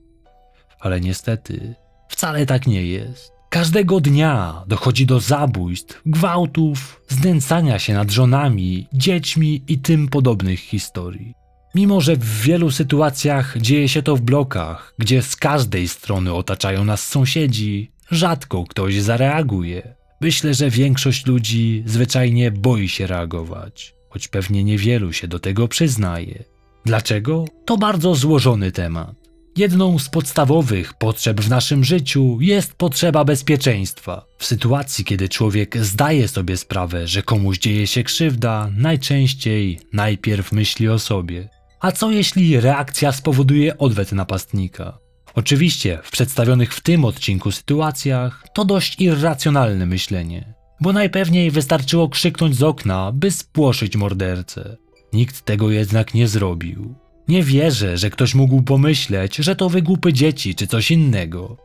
Ale 0.79 1.01
niestety, 1.01 1.75
wcale 2.09 2.45
tak 2.45 2.67
nie 2.67 2.85
jest. 2.85 3.38
Każdego 3.49 3.99
dnia 3.99 4.63
dochodzi 4.67 5.05
do 5.05 5.19
zabójstw, 5.19 6.01
gwałtów, 6.05 7.01
znęcania 7.07 7.79
się 7.79 7.93
nad 7.93 8.11
żonami, 8.11 8.87
dziećmi 8.93 9.61
i 9.67 9.79
tym 9.79 10.07
podobnych 10.07 10.59
historii. 10.59 11.33
Mimo, 11.75 12.01
że 12.01 12.15
w 12.15 12.41
wielu 12.41 12.71
sytuacjach 12.71 13.57
dzieje 13.57 13.89
się 13.89 14.03
to 14.03 14.15
w 14.15 14.21
blokach, 14.21 14.93
gdzie 14.97 15.21
z 15.21 15.35
każdej 15.35 15.87
strony 15.87 16.33
otaczają 16.33 16.85
nas 16.85 17.07
sąsiedzi, 17.07 17.91
rzadko 18.11 18.63
ktoś 18.63 19.01
zareaguje. 19.01 19.95
Myślę, 20.21 20.53
że 20.53 20.69
większość 20.69 21.25
ludzi 21.25 21.83
zwyczajnie 21.85 22.51
boi 22.51 22.89
się 22.89 23.07
reagować, 23.07 23.95
choć 24.09 24.27
pewnie 24.27 24.63
niewielu 24.63 25.13
się 25.13 25.27
do 25.27 25.39
tego 25.39 25.67
przyznaje. 25.67 26.43
Dlaczego? 26.85 27.45
To 27.65 27.77
bardzo 27.77 28.15
złożony 28.15 28.71
temat. 28.71 29.28
Jedną 29.57 29.99
z 29.99 30.09
podstawowych 30.09 30.93
potrzeb 30.93 31.41
w 31.41 31.49
naszym 31.49 31.83
życiu 31.83 32.37
jest 32.41 32.73
potrzeba 32.73 33.25
bezpieczeństwa. 33.25 34.25
W 34.37 34.45
sytuacji, 34.45 35.05
kiedy 35.05 35.29
człowiek 35.29 35.85
zdaje 35.85 36.27
sobie 36.27 36.57
sprawę, 36.57 37.07
że 37.07 37.23
komuś 37.23 37.57
dzieje 37.57 37.87
się 37.87 38.03
krzywda, 38.03 38.69
najczęściej 38.77 39.79
najpierw 39.93 40.51
myśli 40.51 40.89
o 40.89 40.99
sobie. 40.99 41.49
A 41.79 41.91
co 41.91 42.11
jeśli 42.11 42.59
reakcja 42.59 43.11
spowoduje 43.11 43.77
odwet 43.77 44.11
napastnika? 44.11 44.97
Oczywiście, 45.35 45.99
w 46.03 46.11
przedstawionych 46.11 46.73
w 46.73 46.81
tym 46.81 47.05
odcinku 47.05 47.51
sytuacjach 47.51 48.45
to 48.53 48.65
dość 48.65 49.01
irracjonalne 49.01 49.85
myślenie, 49.85 50.53
bo 50.81 50.93
najpewniej 50.93 51.51
wystarczyło 51.51 52.09
krzyknąć 52.09 52.55
z 52.55 52.63
okna, 52.63 53.11
by 53.11 53.31
spłoszyć 53.31 53.95
mordercę. 53.95 54.77
Nikt 55.13 55.41
tego 55.41 55.71
jednak 55.71 56.13
nie 56.13 56.27
zrobił. 56.27 56.95
Nie 57.29 57.43
wierzę, 57.43 57.97
że 57.97 58.09
ktoś 58.09 58.35
mógł 58.35 58.61
pomyśleć, 58.61 59.35
że 59.35 59.55
to 59.55 59.69
wygłupy 59.69 60.13
dzieci 60.13 60.55
czy 60.55 60.67
coś 60.67 60.91
innego. 60.91 61.57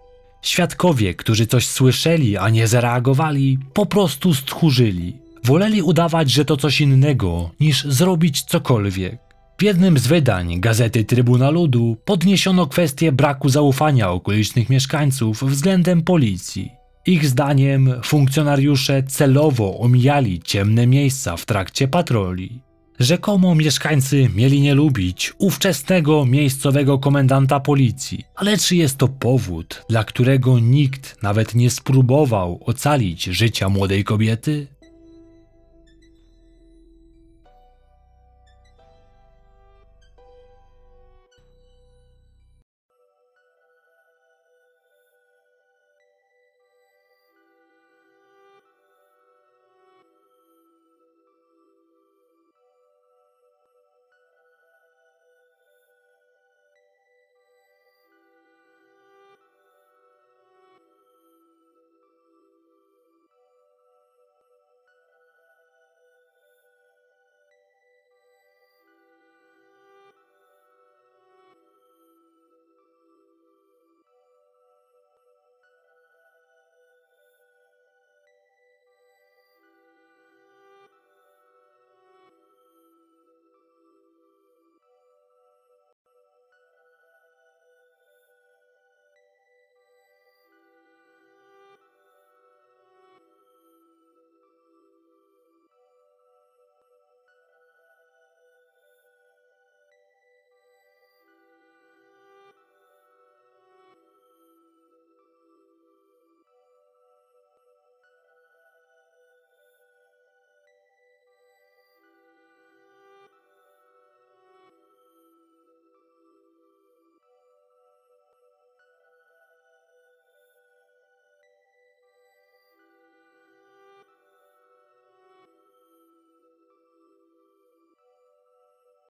Świadkowie, 0.43 1.15
którzy 1.15 1.47
coś 1.47 1.67
słyszeli, 1.67 2.37
a 2.37 2.49
nie 2.49 2.67
zareagowali, 2.67 3.59
po 3.75 3.87
prostu 3.87 4.35
stchórzyli. 4.35 5.17
Woleli 5.45 5.83
udawać, 5.83 6.31
że 6.31 6.45
to 6.45 6.57
coś 6.57 6.81
innego, 6.81 7.51
niż 7.61 7.85
zrobić 7.85 8.43
cokolwiek. 8.43 9.19
W 9.59 9.63
jednym 9.63 9.99
z 9.99 10.07
wydań 10.07 10.61
gazety 10.61 11.05
Trybuna 11.05 11.51
Ludu 11.51 11.97
podniesiono 12.05 12.67
kwestię 12.67 13.13
braku 13.13 13.49
zaufania 13.49 14.11
okolicznych 14.11 14.71
mieszkańców 14.71 15.45
względem 15.45 16.03
policji. 16.03 16.71
Ich 17.07 17.27
zdaniem 17.27 17.95
funkcjonariusze 18.05 19.03
celowo 19.03 19.79
omijali 19.79 20.43
ciemne 20.43 20.87
miejsca 20.87 21.37
w 21.37 21.47
trakcie 21.47 21.89
patroli. 21.89 22.61
Rzekomo 22.99 23.55
mieszkańcy 23.55 24.31
mieli 24.35 24.61
nie 24.61 24.75
lubić 24.75 25.33
ówczesnego 25.39 26.27
miejscowego 26.27 26.99
komendanta 26.99 27.61
policji, 27.61 28.25
ale 28.35 28.59
czy 28.59 28.77
jest 28.77 28.97
to 28.97 29.09
powód, 29.09 29.85
dla 29.89 30.05
którego 30.05 30.59
nikt 30.59 31.23
nawet 31.23 31.55
nie 31.55 31.71
spróbował 31.71 32.61
ocalić 32.67 33.25
życia 33.25 33.69
młodej 33.69 34.05
kobiety? 34.05 34.67